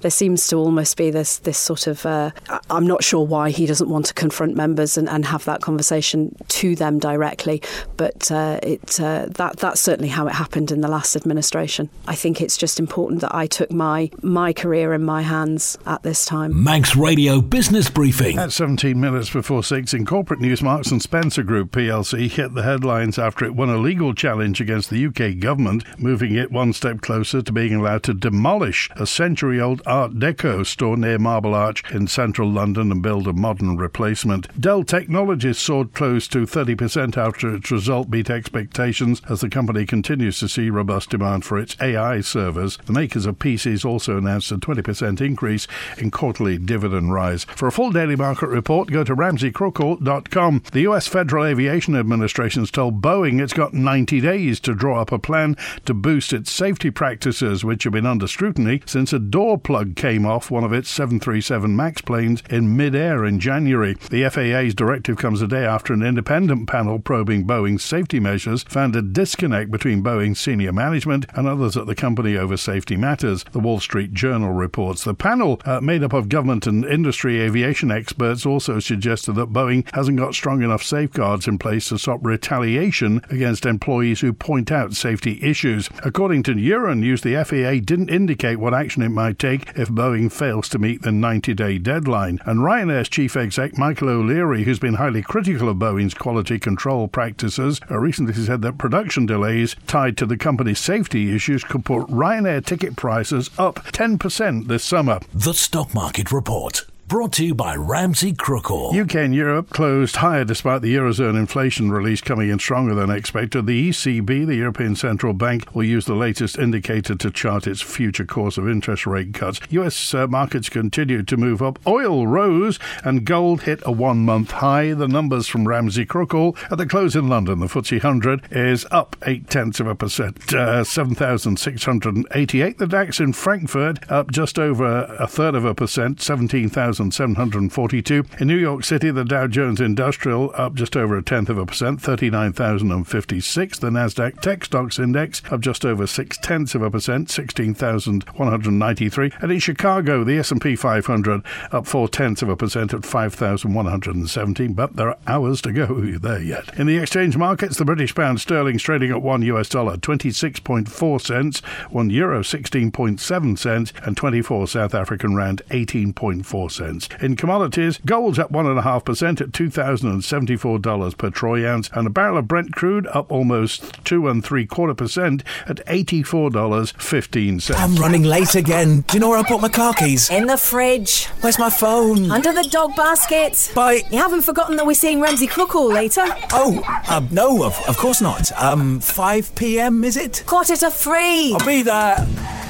there 0.03 0.11
seems 0.11 0.47
to 0.49 0.57
almost 0.57 0.97
be 0.97 1.11
this 1.11 1.39
this 1.39 1.59
sort 1.59 1.89
of 1.89 2.07
uh, 2.07 2.31
I'm 2.71 2.87
not 2.87 3.03
sure 3.03 3.27
why 3.27 3.51
he 3.51 3.67
doesn't 3.67 3.89
want 3.89 4.07
to 4.07 4.15
confront 4.15 4.55
members 4.55 4.97
and, 4.97 5.09
and 5.09 5.25
have 5.25 5.45
that 5.47 5.63
conversation 5.63 6.37
to 6.61 6.77
them 6.77 7.01
directly, 7.01 7.61
but 7.97 8.31
uh, 8.31 8.61
it 8.63 9.01
uh, 9.01 9.27
that 9.31 9.59
that's 9.59 9.81
certainly 9.81 10.11
how 10.11 10.29
it 10.29 10.33
happened 10.33 10.71
in 10.71 10.81
the 10.81 10.89
last 10.89 11.17
administration. 11.17 11.91
I 12.07 12.15
think 12.15 12.41
it's 12.41 12.57
just 12.57 12.79
important 12.79 13.21
that 13.23 13.35
I 13.35 13.49
took 13.49 13.73
my 13.73 14.11
my 14.23 14.53
career 14.53 14.95
in 14.95 15.03
my 15.03 15.23
hands 15.23 15.77
at 15.87 16.05
this 16.05 16.25
time. 16.25 16.63
Manx 16.63 16.95
Radio 16.95 17.41
Business 17.41 17.91
Briefing 17.91 18.39
at 18.39 18.53
17 18.53 19.01
minutes 19.01 19.29
before 19.29 19.65
six 19.65 19.93
in 19.93 20.07
corporate 20.07 20.39
news. 20.39 20.63
Marks 20.63 20.93
and 20.93 21.03
Spencer 21.03 21.16
Group 21.17 21.71
plc 21.71 22.31
hit 22.31 22.53
the 22.53 22.63
headlines 22.63 23.19
after 23.19 23.47
it 23.47 23.55
won 23.55 23.71
a 23.71 23.79
legal 23.79 24.13
challenge 24.13 24.61
against 24.61 24.91
the 24.91 25.07
UK 25.07 25.39
government, 25.39 25.83
moving 25.99 26.35
it 26.35 26.53
one 26.53 26.75
step 26.75 27.01
closer 27.01 27.41
to 27.41 27.53
being 27.53 27.75
allowed 27.75 28.03
to 28.03 28.13
demolish 28.13 28.91
a 28.97 29.07
century 29.07 29.59
old 29.59 29.81
Art 29.87 30.19
Deco 30.19 30.67
store 30.67 30.99
near 30.99 31.19
Marble 31.19 31.55
Arch 31.55 31.83
in 31.91 32.07
central 32.07 32.51
London 32.51 32.93
and 32.93 33.03
build 33.03 33.27
a 33.27 33.33
modern 33.33 33.79
replacement. 33.79 34.61
Dell 34.61 34.85
Technologies 34.85 35.57
soared 35.57 35.95
close 35.95 36.29
to 36.29 36.41
30% 36.41 37.17
after 37.17 37.55
its 37.55 37.71
result 37.71 38.11
beat 38.11 38.29
expectations 38.29 39.23
as 39.27 39.41
the 39.41 39.49
company 39.49 39.87
continues 39.87 40.39
to 40.41 40.49
see 40.51 40.69
robust 40.69 41.09
demand 41.09 41.47
for 41.47 41.59
its 41.59 41.77
AI 41.81 42.21
servers. 42.21 42.77
The 42.85 42.93
makers 42.93 43.25
of 43.25 43.39
PCs 43.39 43.87
also 43.87 44.19
announced 44.19 44.53
a 44.53 44.59
20% 44.59 45.23
increase 45.23 45.67
in 45.97 46.11
quarterly 46.11 46.59
dividend 46.59 47.15
rise. 47.15 47.45
For 47.45 47.67
a 47.67 47.73
full 47.73 47.91
daily 47.91 48.17
market 48.17 48.49
report, 48.49 48.91
go 48.91 49.03
to 49.03 49.17
ramseycrookall.com. 49.17 50.63
The 50.73 50.81
US 50.81 51.06
Federal 51.07 51.45
Aviation 51.45 51.95
Administration 51.95 52.63
has 52.63 52.71
told 52.71 53.01
Boeing 53.01 53.41
it's 53.41 53.53
got 53.53 53.75
90 53.75 54.21
days 54.21 54.61
to 54.61 54.75
draw 54.75 55.01
up 55.01 55.13
a 55.13 55.19
plan 55.19 55.57
to 55.85 55.95
boost 55.95 56.33
its 56.33 56.51
safety 56.51 56.91
practices, 56.91 57.65
which 57.65 57.85
have 57.85 57.93
been 57.93 58.07
under 58.07 58.27
scrutiny 58.27 58.83
since 58.87 59.13
a 59.13 59.19
door 59.19 59.59
plug 59.59 59.97
came 59.97 60.27
off 60.27 60.51
one 60.51 60.65
of 60.65 60.73
its 60.73 60.89
737 60.91 61.75
MAX 61.75 62.01
planes 62.01 62.43
in 62.51 62.77
mid-air 62.77 63.25
in 63.25 63.41
January. 63.41 63.95
The 64.11 64.29
FAA's 64.29 64.75
directive 64.75 65.17
comes 65.17 65.43
a 65.43 65.49
day 65.49 65.65
after 65.65 65.93
an 65.93 66.03
independent 66.03 66.69
panel 66.69 66.99
probing 66.99 67.47
Boeing's 67.47 67.85
safety 67.85 68.21
measures 68.21 68.63
found 68.65 68.97
a 68.97 69.03
disconnect 69.03 69.71
between 69.71 70.03
Boeing's 70.03 70.41
senior 70.41 70.73
management 70.73 71.27
and 71.35 71.47
others 71.47 71.77
at 71.77 71.87
the 71.87 71.95
company 71.95 72.37
over 72.37 72.57
safety 72.57 72.97
matters. 72.97 73.45
The 73.53 73.61
Wall 73.61 73.81
Street 73.81 74.13
Journal 74.13 74.53
reports 74.53 75.05
the 75.05 75.15
panel, 75.15 75.61
uh, 75.65 75.81
made 75.81 76.03
up 76.03 76.13
of 76.13 76.29
government 76.29 76.67
and 76.67 76.85
industry 76.85 77.41
aviation 77.41 77.91
experts, 77.91 78.47
also 78.47 78.81
suggested 78.81 79.33
that 79.33 79.53
Boeing 79.53 79.87
hasn't 79.95 80.19
got 80.19 80.35
strong 80.35 80.63
enough 80.63 80.83
safeguards 80.97 81.47
in 81.47 81.59
place 81.59 81.91
to 81.91 81.99
stop 81.99 82.25
retaliation 82.25 83.21
against 83.29 83.67
employees 83.67 84.21
who 84.23 84.33
point 84.33 84.73
out 84.73 84.95
safety 84.95 85.39
issues. 85.43 85.91
According 86.03 86.43
to 86.45 86.55
Euronews, 86.55 87.21
the 87.21 87.37
FAA 87.45 87.85
didn't 87.85 88.09
indicate 88.09 88.57
what 88.57 88.73
action 88.73 89.03
it 89.03 89.11
might 89.11 89.39
take 89.39 89.69
if 89.77 89.91
Boeing 89.91 90.33
fails 90.33 90.71
to 90.71 90.79
meet 90.79 91.03
the 91.03 91.13
90 91.13 91.53
day 91.53 91.77
deadline. 91.77 92.41
And 92.47 92.61
Ryanair's 92.61 93.11
chief 93.11 93.37
exec, 93.37 93.77
Michael 93.77 94.09
O'Leary, 94.09 94.65
who's 94.65 94.79
been 94.79 94.95
highly 94.95 95.21
critical 95.21 95.69
of 95.69 95.77
Boeing's 95.77 96.15
quality 96.15 96.59
control 96.59 97.09
practices, 97.09 97.79
uh, 97.91 97.99
recently 97.99 98.33
said 98.33 98.63
that 98.63 98.79
production 98.79 99.27
delays 99.27 99.77
tied 99.87 100.17
to 100.17 100.25
the 100.25 100.39
company's 100.39 100.79
safety 100.79 101.37
issues 101.37 101.63
could 101.63 101.85
put 101.85 102.07
Ryanair 102.09 102.65
ticket 102.65 102.97
prices 102.97 103.51
up 103.59 103.85
10% 103.93 104.67
this 104.67 104.83
summer. 104.83 105.21
The 105.35 105.53
Stock 105.53 105.93
Market 105.93 106.33
Report. 106.33 106.87
Brought 107.09 107.35
to 107.35 107.45
you 107.47 107.55
by 107.55 107.77
Ramsey 107.77 108.33
Crookall. 108.33 108.93
UK 108.93 109.15
and 109.15 109.33
Europe 109.33 109.71
closed 109.71 110.17
higher 110.17 110.45
despite 110.45 110.83
the 110.83 110.97
Eurozone 110.97 111.39
inflation 111.39 111.93
release 111.93 112.21
coming 112.21 112.49
in 112.49 112.59
stronger 112.59 112.97
than 112.97 113.11
expected. 113.11 113.67
The 113.67 113.91
ECB, 113.91 114.45
the 114.45 114.57
European 114.57 114.97
Central 114.97 115.33
Bank, 115.33 115.73
will 115.73 115.85
use 115.85 116.07
the 116.07 116.17
latest 116.17 116.59
indicator 116.59 117.15
to 117.15 117.31
chart 117.31 117.69
its 117.69 117.81
future 117.81 118.25
course 118.25 118.59
of 118.59 118.69
interest 118.69 119.07
rate 119.07 119.35
cuts. 119.35 119.61
US 119.71 120.15
uh, 120.15 120.27
markets 120.27 120.69
continued 120.69 121.29
to 121.29 121.37
move 121.37 121.63
up. 121.63 121.79
Oil 121.87 122.27
rose 122.27 122.81
and 123.05 123.25
gold 123.25 123.63
hit 123.63 123.81
a 123.87 123.93
one 123.93 124.25
month 124.25 124.51
high. 124.51 124.93
The 124.93 125.07
numbers 125.07 125.47
from 125.47 125.69
Ramsey 125.69 126.07
Crookall 126.07 126.59
at 126.73 126.79
the 126.79 126.87
close 126.87 127.15
in 127.15 127.29
London, 127.29 127.61
the 127.61 127.67
FTSE 127.67 128.03
100 128.03 128.49
is 128.51 128.85
up 128.91 129.15
eight 129.25 129.49
tenths 129.49 129.79
of 129.79 129.87
a 129.87 129.95
percent, 129.95 130.53
uh, 130.53 130.83
7,688. 130.83 132.79
The 132.79 132.87
DAX 132.89 133.21
in 133.21 133.33
Frankfurt 133.33 134.11
up 134.11 134.33
just 134.33 134.59
over 134.59 135.05
a 135.21 135.29
third 135.29 135.55
of 135.55 135.65
a 135.65 135.73
percent, 135.73 136.21
17,000. 136.21 136.96
16,742. 136.97 138.25
In 138.41 138.49
New 138.49 138.57
York 138.57 138.83
City, 138.85 139.11
the 139.11 139.25
Dow 139.25 139.47
Jones 139.47 139.81
Industrial 139.81 140.51
up 140.55 140.75
just 140.75 140.97
over 140.97 141.19
a 141.19 141.23
tenth 141.23 141.51
of 141.51 141.59
a 141.59 141.67
percent, 141.67 142.01
39,056. 142.01 143.79
The 143.79 143.91
Nasdaq 143.91 144.41
Tech 144.41 144.65
Stocks 144.65 144.99
Index 144.99 145.43
up 145.51 145.61
just 145.61 145.85
over 145.85 146.07
six 146.07 146.39
tenths 146.39 146.75
of 146.75 146.81
a 146.83 146.91
percent, 146.91 147.31
16,193. 147.31 149.33
And 149.41 149.53
in 149.53 149.59
Chicago, 149.59 150.25
the 150.25 150.39
S&P 150.39 150.77
500 150.77 151.43
up 151.71 151.87
four 151.87 152.09
tenths 152.09 152.41
of 152.43 152.49
a 152.49 152.57
percent 152.57 152.95
at 152.95 153.05
5,117. 153.05 154.73
But 154.73 154.97
there 154.97 155.11
are 155.11 155.19
hours 155.27 155.61
to 155.63 155.73
go 155.73 155.87
there 156.19 156.43
yet. 156.43 156.79
In 156.79 156.87
the 156.87 156.97
exchange 156.97 157.37
markets, 157.37 157.77
the 157.77 157.85
British 157.85 158.15
pound 158.15 158.41
sterling 158.41 158.79
trading 158.79 159.11
at 159.11 159.21
one 159.23 159.43
US 159.43 159.69
dollar 159.69 159.97
26.4 159.97 161.21
cents, 161.21 161.61
one 161.91 162.11
euro 162.11 162.41
16.7 162.41 163.59
cents, 163.59 163.93
and 164.05 164.17
24 164.17 164.69
South 164.69 164.95
African 164.95 165.35
rand 165.35 165.63
18.4 165.71 166.71
cents. 166.71 166.86
In 167.21 167.37
commodities, 167.37 167.99
gold's 168.05 168.39
up 168.39 168.51
one 168.51 168.67
and 168.67 168.79
a 168.79 168.83
half 168.83 169.05
percent 169.05 169.41
at 169.41 169.53
$2,074 169.53 171.19
per 171.19 171.31
troy 171.31 171.69
ounce, 171.69 171.91
and 171.93 172.07
a 172.07 172.11
barrel 172.11 172.39
of 172.39 172.49
Brent 172.49 172.75
crude 172.75 173.07
up 173.09 173.31
almost 173.31 174.05
two 174.05 174.29
and 174.29 174.45
three 174.45 174.67
quarter 174.67 174.95
percent 174.95 175.43
at 175.67 175.85
$84.15. 175.87 177.77
I'm 177.77 177.97
running 177.97 178.23
late 178.23 178.55
again. 178.55 179.01
Do 179.03 179.15
you 179.15 179.21
know 179.21 179.31
where 179.31 179.39
I 179.39 179.43
put 179.43 179.61
my 179.61 179.69
car 179.69 179.95
keys? 179.95 180.31
In 180.31 180.47
the 180.47 180.57
fridge. 180.57 181.27
Where's 181.41 181.59
my 181.59 181.71
phone? 181.71 182.31
Under 182.31 182.53
the 182.53 182.69
dog 182.71 182.95
basket. 182.97 183.73
Bye. 183.75 184.03
You 184.11 184.19
haven't 184.19 184.43
forgotten 184.43 184.77
that 184.77 184.87
we're 184.87 184.95
seeing 184.95 185.21
Ramsey 185.21 185.47
Crookall 185.47 185.93
later? 185.93 186.25
Oh, 186.53 186.83
um, 187.09 187.29
no, 187.31 187.65
of, 187.65 187.77
of 187.89 187.97
course 187.97 188.21
not. 188.21 188.53
Um, 188.61 189.01
5 189.01 189.55
p.m. 189.55 190.05
is 190.05 190.17
it? 190.17 190.43
Quarter 190.47 190.77
to 190.77 190.91
three. 190.91 191.53
I'll 191.53 191.67
be 191.67 191.83
there. 191.83 192.27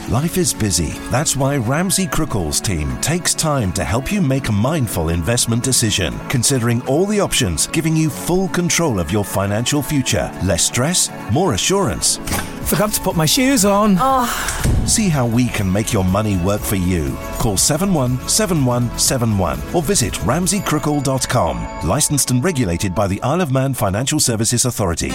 Life 0.08 0.38
is 0.38 0.54
busy. 0.54 0.92
That's 1.10 1.34
why 1.36 1.56
Ramsey 1.56 2.06
Crookall's 2.06 2.60
team 2.60 2.96
takes 3.00 3.34
time 3.34 3.72
to 3.72 3.82
help 3.82 4.05
you 4.12 4.22
make 4.22 4.48
a 4.48 4.52
mindful 4.52 5.08
investment 5.08 5.62
decision, 5.62 6.18
considering 6.28 6.86
all 6.86 7.06
the 7.06 7.20
options, 7.20 7.66
giving 7.66 7.96
you 7.96 8.10
full 8.10 8.48
control 8.48 9.00
of 9.00 9.10
your 9.10 9.24
financial 9.24 9.82
future. 9.82 10.30
Less 10.44 10.64
stress, 10.64 11.10
more 11.32 11.54
assurance. 11.54 12.18
Forgot 12.66 12.92
to 12.92 13.00
put 13.00 13.16
my 13.16 13.26
shoes 13.26 13.64
on. 13.64 13.96
Oh. 13.98 14.26
See 14.86 15.08
how 15.08 15.26
we 15.26 15.48
can 15.48 15.72
make 15.72 15.92
your 15.92 16.04
money 16.04 16.36
work 16.38 16.60
for 16.60 16.76
you. 16.76 17.16
Call 17.38 17.56
717171 17.56 19.60
or 19.72 19.82
visit 19.82 20.14
ramseycrookall.com. 20.14 21.88
Licensed 21.88 22.30
and 22.30 22.44
regulated 22.44 22.94
by 22.94 23.06
the 23.06 23.22
Isle 23.22 23.40
of 23.40 23.52
Man 23.52 23.72
Financial 23.74 24.20
Services 24.20 24.64
Authority. 24.64 25.12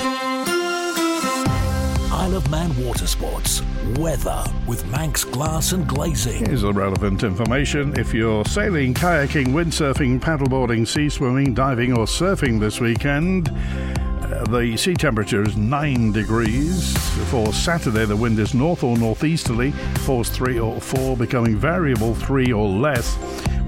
Man 2.52 2.86
Water 2.86 3.08
Sports. 3.08 3.62
Weather 3.96 4.44
with 4.68 4.86
Manx 4.92 5.24
Glass 5.24 5.72
and 5.72 5.88
Glazing. 5.88 6.46
Here's 6.48 6.64
the 6.64 6.74
relevant 6.74 7.24
information. 7.24 7.98
If 7.98 8.14
you're 8.14 8.44
sailing, 8.44 8.94
kayaking, 8.94 9.48
windsurfing, 9.54 10.20
paddleboarding, 10.20 10.86
sea 10.86 11.08
swimming, 11.08 11.54
diving, 11.54 11.94
or 11.94 12.06
surfing 12.06 12.60
this 12.60 12.82
weekend, 12.82 13.48
uh, 13.48 14.44
the 14.50 14.76
sea 14.76 14.96
temperature 14.96 15.42
is 15.44 15.56
9 15.56 16.12
degrees. 16.12 16.98
For 17.30 17.54
Saturday, 17.54 18.04
the 18.04 18.18
wind 18.18 18.38
is 18.38 18.54
north 18.54 18.84
or 18.84 18.98
northeasterly, 18.98 19.72
force 20.02 20.28
3 20.28 20.60
or 20.60 20.82
4, 20.82 21.16
becoming 21.16 21.56
variable 21.56 22.14
3 22.16 22.52
or 22.52 22.68
less. 22.68 23.18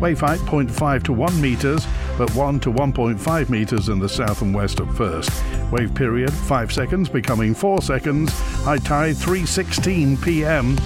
Wave 0.02 0.20
height 0.20 0.42
0.5 0.42 1.04
to 1.04 1.13
1 1.13 1.40
metres, 1.40 1.88
but 2.18 2.30
1 2.36 2.60
to 2.60 2.70
1.5 2.70 3.50
metres 3.50 3.88
in 3.88 4.00
the 4.00 4.10
south 4.10 4.42
and 4.42 4.54
west 4.54 4.82
at 4.82 4.92
first. 4.94 5.32
Wave 5.74 5.96
period 5.96 6.32
5 6.32 6.72
seconds, 6.72 7.10
becoming 7.10 7.56
4 7.56 7.82
seconds. 7.82 8.32
High 8.63 8.77
tide 8.77 9.15
3:16 9.15 10.24
p.m. 10.24 10.77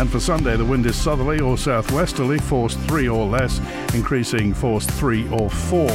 And 0.00 0.10
for 0.10 0.18
Sunday, 0.18 0.56
the 0.56 0.64
wind 0.64 0.86
is 0.86 0.96
southerly 0.96 1.38
or 1.38 1.56
southwesterly, 1.56 2.38
force 2.38 2.74
3 2.74 3.08
or 3.08 3.26
less, 3.26 3.60
increasing 3.94 4.52
force 4.52 4.86
3 4.86 5.28
or 5.28 5.48
4. 5.48 5.86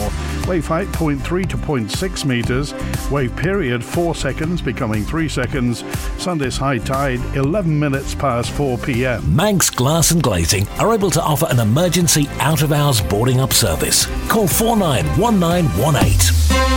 Wave 0.48 0.66
height 0.66 0.88
0.3 0.88 1.50
to 1.50 1.58
0.6 1.58 2.26
metres. 2.26 2.74
Wave 3.12 3.36
period 3.36 3.84
4 3.84 4.16
seconds, 4.16 4.62
becoming 4.62 5.04
3 5.04 5.28
seconds. 5.28 5.84
Sunday's 6.18 6.56
high 6.56 6.78
tide 6.78 7.20
11 7.36 7.78
minutes 7.78 8.16
past 8.16 8.52
4 8.52 8.78
p.m. 8.78 9.36
Manx 9.36 9.70
Glass 9.70 10.12
and 10.12 10.24
Glazing 10.24 10.66
are 10.80 10.94
able 10.94 11.12
to 11.12 11.22
offer 11.22 11.48
an 11.50 11.60
emergency 11.60 12.30
out 12.40 12.62
of 12.62 12.72
hours 12.72 13.02
boarding 13.02 13.42
up 13.42 13.52
service. 13.52 14.06
Call 14.30 14.48
491918. 14.48 16.69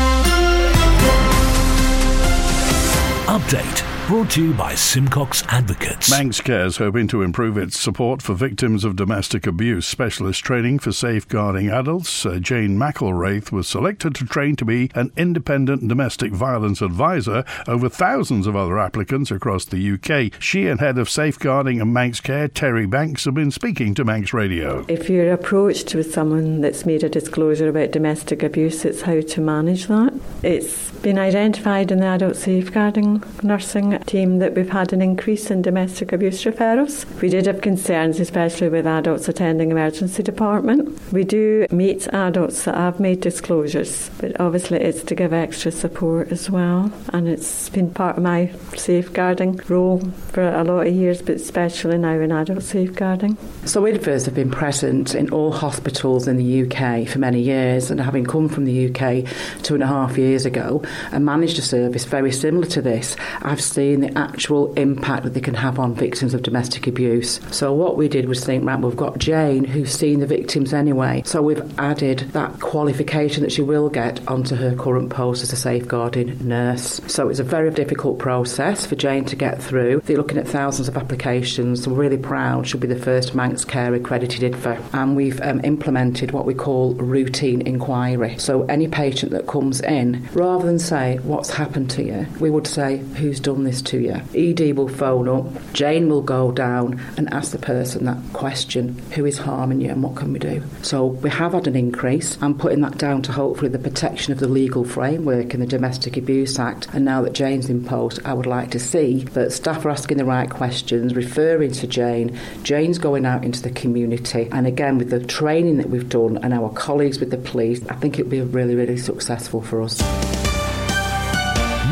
Update 3.26 3.91
brought 4.08 4.30
to 4.30 4.42
you 4.42 4.52
by 4.54 4.74
Simcox 4.74 5.44
Advocates. 5.48 6.10
Manx 6.10 6.40
Cares 6.40 6.78
hoping 6.78 7.06
to 7.08 7.22
improve 7.22 7.56
its 7.56 7.78
support 7.78 8.20
for 8.20 8.34
victims 8.34 8.84
of 8.84 8.96
domestic 8.96 9.46
abuse. 9.46 9.86
Specialist 9.86 10.42
training 10.42 10.80
for 10.80 10.90
safeguarding 10.90 11.68
adults. 11.68 12.26
Uh, 12.26 12.38
Jane 12.40 12.76
McElraith 12.76 13.52
was 13.52 13.68
selected 13.68 14.14
to 14.16 14.24
train 14.24 14.56
to 14.56 14.64
be 14.64 14.90
an 14.94 15.12
independent 15.16 15.86
domestic 15.86 16.32
violence 16.32 16.82
advisor 16.82 17.44
over 17.68 17.88
thousands 17.88 18.46
of 18.46 18.56
other 18.56 18.78
applicants 18.78 19.30
across 19.30 19.64
the 19.64 19.92
UK. 19.92 20.42
She 20.42 20.66
and 20.66 20.80
head 20.80 20.98
of 20.98 21.08
safeguarding 21.08 21.80
and 21.80 21.94
Manx 21.94 22.20
Care, 22.20 22.48
Terry 22.48 22.86
Banks, 22.86 23.24
have 23.24 23.34
been 23.34 23.52
speaking 23.52 23.94
to 23.94 24.04
Manx 24.04 24.34
Radio. 24.34 24.84
If 24.88 25.08
you're 25.08 25.32
approached 25.32 25.94
with 25.94 26.12
someone 26.12 26.60
that's 26.60 26.84
made 26.84 27.04
a 27.04 27.08
disclosure 27.08 27.68
about 27.68 27.92
domestic 27.92 28.42
abuse, 28.42 28.84
it's 28.84 29.02
how 29.02 29.20
to 29.20 29.40
manage 29.40 29.86
that. 29.86 30.12
It's 30.42 30.90
been 31.02 31.18
identified 31.18 31.92
in 31.92 32.00
the 32.00 32.06
adult 32.06 32.36
safeguarding 32.36 33.22
nursing 33.42 33.91
team 33.98 34.38
that 34.38 34.54
we've 34.54 34.70
had 34.70 34.92
an 34.92 35.02
increase 35.02 35.50
in 35.50 35.62
domestic 35.62 36.12
abuse 36.12 36.44
referrals. 36.44 37.04
We 37.20 37.28
did 37.28 37.46
have 37.46 37.60
concerns, 37.60 38.18
especially 38.20 38.68
with 38.68 38.86
adults 38.86 39.28
attending 39.28 39.70
emergency 39.70 40.22
department. 40.22 40.98
We 41.12 41.24
do 41.24 41.66
meet 41.70 42.08
adults 42.08 42.64
that 42.64 42.74
have 42.74 43.00
made 43.00 43.20
disclosures, 43.20 44.10
but 44.18 44.38
obviously 44.40 44.80
it's 44.80 45.02
to 45.04 45.14
give 45.14 45.32
extra 45.32 45.70
support 45.70 46.32
as 46.32 46.50
well. 46.50 46.90
And 47.12 47.28
it's 47.28 47.68
been 47.68 47.90
part 47.90 48.16
of 48.16 48.22
my 48.22 48.50
safeguarding 48.76 49.60
role 49.68 50.00
for 50.32 50.42
a 50.42 50.64
lot 50.64 50.86
of 50.86 50.94
years, 50.94 51.22
but 51.22 51.36
especially 51.36 51.98
now 51.98 52.18
in 52.18 52.32
adult 52.32 52.62
safeguarding. 52.62 53.36
So 53.64 53.82
IDVAs 53.82 54.24
have 54.24 54.34
been 54.34 54.50
present 54.50 55.14
in 55.14 55.30
all 55.30 55.52
hospitals 55.52 56.26
in 56.26 56.36
the 56.36 56.62
UK 56.62 57.06
for 57.06 57.18
many 57.18 57.40
years, 57.40 57.90
and 57.90 58.00
having 58.00 58.24
come 58.24 58.48
from 58.48 58.64
the 58.64 58.88
UK 58.88 59.24
two 59.62 59.74
and 59.74 59.82
a 59.82 59.86
half 59.86 60.16
years 60.16 60.46
ago 60.46 60.82
and 61.10 61.24
managed 61.24 61.58
a 61.58 61.62
service 61.62 62.04
very 62.04 62.32
similar 62.32 62.66
to 62.66 62.82
this, 62.82 63.16
I've 63.42 63.60
seen 63.60 63.81
the 63.82 64.16
actual 64.18 64.72
impact 64.74 65.24
that 65.24 65.34
they 65.34 65.40
can 65.40 65.54
have 65.54 65.78
on 65.78 65.94
victims 65.94 66.34
of 66.34 66.42
domestic 66.42 66.86
abuse. 66.86 67.40
So 67.50 67.72
what 67.72 67.96
we 67.96 68.08
did 68.08 68.28
was 68.28 68.44
think, 68.44 68.64
right, 68.64 68.78
we've 68.78 68.96
got 68.96 69.18
Jane 69.18 69.64
who's 69.64 69.92
seen 69.92 70.20
the 70.20 70.26
victims 70.26 70.72
anyway. 70.72 71.22
So 71.24 71.42
we've 71.42 71.78
added 71.78 72.20
that 72.32 72.60
qualification 72.60 73.42
that 73.42 73.52
she 73.52 73.62
will 73.62 73.88
get 73.88 74.26
onto 74.28 74.54
her 74.56 74.74
current 74.74 75.10
post 75.10 75.42
as 75.42 75.52
a 75.52 75.56
safeguarding 75.56 76.46
nurse. 76.46 77.00
So 77.06 77.28
it's 77.28 77.40
a 77.40 77.44
very 77.44 77.70
difficult 77.70 78.18
process 78.18 78.86
for 78.86 78.96
Jane 78.96 79.24
to 79.26 79.36
get 79.36 79.62
through. 79.62 80.02
They're 80.04 80.16
looking 80.16 80.38
at 80.38 80.48
thousands 80.48 80.88
of 80.88 80.96
applications. 80.96 81.86
We're 81.86 81.94
really 81.94 82.18
proud 82.18 82.66
she'll 82.66 82.80
be 82.80 82.86
the 82.86 82.96
first 82.96 83.34
Manx 83.34 83.64
Care 83.64 83.94
accredited 83.94 84.52
IDVA. 84.52 84.94
And 84.94 85.16
we've 85.16 85.40
um, 85.40 85.60
implemented 85.64 86.32
what 86.32 86.46
we 86.46 86.54
call 86.54 86.94
routine 86.94 87.62
inquiry. 87.62 88.38
So 88.38 88.64
any 88.64 88.88
patient 88.88 89.32
that 89.32 89.46
comes 89.46 89.80
in, 89.80 90.28
rather 90.32 90.66
than 90.66 90.78
say, 90.78 91.18
what's 91.22 91.50
happened 91.50 91.90
to 91.92 92.02
you, 92.02 92.26
we 92.40 92.50
would 92.50 92.66
say, 92.66 92.98
who's 93.16 93.40
done 93.40 93.64
this 93.64 93.71
to 93.82 93.98
you. 93.98 94.20
ED 94.34 94.76
will 94.76 94.88
phone 94.88 95.28
up, 95.28 95.72
Jane 95.72 96.08
will 96.10 96.20
go 96.20 96.52
down 96.52 97.00
and 97.16 97.32
ask 97.32 97.52
the 97.52 97.58
person 97.58 98.04
that 98.04 98.18
question 98.32 98.98
who 99.14 99.24
is 99.24 99.38
harming 99.38 99.80
you 99.80 99.90
and 99.90 100.02
what 100.02 100.16
can 100.16 100.32
we 100.32 100.38
do? 100.38 100.62
So 100.82 101.06
we 101.06 101.30
have 101.30 101.52
had 101.52 101.66
an 101.66 101.76
increase. 101.76 102.36
I'm 102.42 102.58
putting 102.58 102.80
that 102.82 102.98
down 102.98 103.22
to 103.22 103.32
hopefully 103.32 103.70
the 103.70 103.78
protection 103.78 104.32
of 104.32 104.40
the 104.40 104.48
legal 104.48 104.84
framework 104.84 105.54
in 105.54 105.60
the 105.60 105.66
Domestic 105.66 106.16
Abuse 106.16 106.58
Act. 106.58 106.88
And 106.92 107.04
now 107.04 107.22
that 107.22 107.32
Jane's 107.32 107.70
in 107.70 107.84
post, 107.84 108.20
I 108.24 108.34
would 108.34 108.46
like 108.46 108.70
to 108.72 108.78
see 108.78 109.24
that 109.32 109.52
staff 109.52 109.84
are 109.84 109.90
asking 109.90 110.18
the 110.18 110.24
right 110.24 110.50
questions, 110.50 111.14
referring 111.14 111.72
to 111.72 111.86
Jane. 111.86 112.38
Jane's 112.62 112.98
going 112.98 113.24
out 113.24 113.44
into 113.44 113.62
the 113.62 113.70
community. 113.70 114.48
And 114.52 114.66
again, 114.66 114.98
with 114.98 115.10
the 115.10 115.24
training 115.24 115.78
that 115.78 115.90
we've 115.90 116.08
done 116.08 116.38
and 116.38 116.52
our 116.52 116.70
colleagues 116.70 117.20
with 117.20 117.30
the 117.30 117.38
police, 117.38 117.86
I 117.88 117.94
think 117.94 118.18
it'll 118.18 118.30
be 118.30 118.40
really, 118.40 118.74
really 118.74 118.98
successful 118.98 119.62
for 119.62 119.82
us. 119.82 120.41